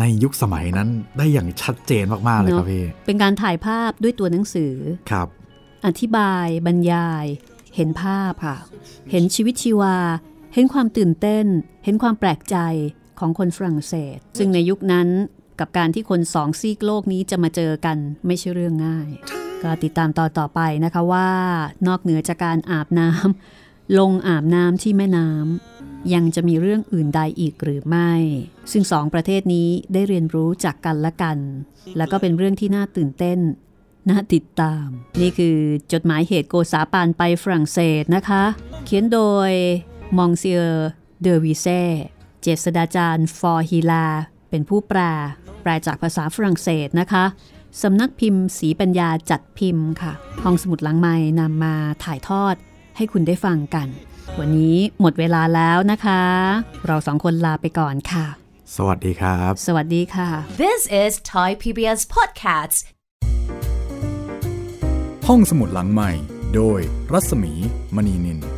[0.00, 4.74] ในยุคสมัยนั้นได้อย่างชัดเจนมาก ๆ เลยครับพี่ เป็นการถ่ายภาพด้วยตัวหนังสือ
[5.10, 5.28] ครับ
[5.86, 7.26] อธิบายบรรยาย
[7.76, 8.56] เห็นภาพค่ะ
[9.10, 9.96] เห็นชีวิตชีวา
[10.54, 11.46] เห็นความตื่นเต้น
[11.84, 12.56] เห็นความแปลกใจ
[13.18, 15.08] ของคนฝรั่งเศส ซึ่งในยุคนั้น
[15.60, 19.08] กับการที่คนสองซีกโลกนี้จะมาเจอกันไม่ใช่เรื่องง่าย
[19.62, 21.30] ก็ติดตามต่อต่อไปนะคะว่า
[21.86, 23.65] นอกเหนือจากการอาบน้ำ
[23.98, 28.12] ลงอาบน้ำที่แม่น้ำยังจะมีเรื่องอื่นใดอีกหรือไม่
[28.72, 31.38] ซึ่งสองประเทศนี้ได้เรียนรู้จากกันและกัน
[31.96, 33.38] แล้วก็เป็นเรื่องที่น่าตื่นเต้น
[34.10, 34.86] น่าติดตาม
[35.20, 35.56] นี่คือ
[35.92, 38.44] จดหมายเหตุโกษาปานไปฝรั่งเศสนะคะ
[38.84, 39.50] เขียนโดย
[40.16, 40.62] มองเซีย
[41.22, 41.82] เดอวิเซ่
[42.42, 44.06] เจษดาจารย์ฟอร์ฮิลา
[44.50, 45.00] เป็นผู้แปล
[45.62, 47.24] แปลจากภาษาฝรั่งเศสนะคะ
[47.82, 50.12] สำนักพิมพ์สีปัญญาจัดพิมพ์ค่ะ
[50.42, 51.74] ห้องสมุดหลังไม้นำมา
[52.04, 52.54] ถ่ายทอด
[52.96, 53.88] ให้คุณได้ฟังกัน
[54.38, 56.22] วันนี้หมดเวลาแล้วนะคะ
[56.86, 58.26] เราสองคนลาไปก่อนค่ะ
[58.76, 60.28] สวัสดีครับ สวัสดีค่ะ
[60.62, 62.78] This is Thai PBS Podcast
[65.28, 66.10] ห้องสมุดหลังใหม่
[66.54, 66.80] โดย
[67.12, 67.52] รัศมี
[67.96, 68.55] มณีนิน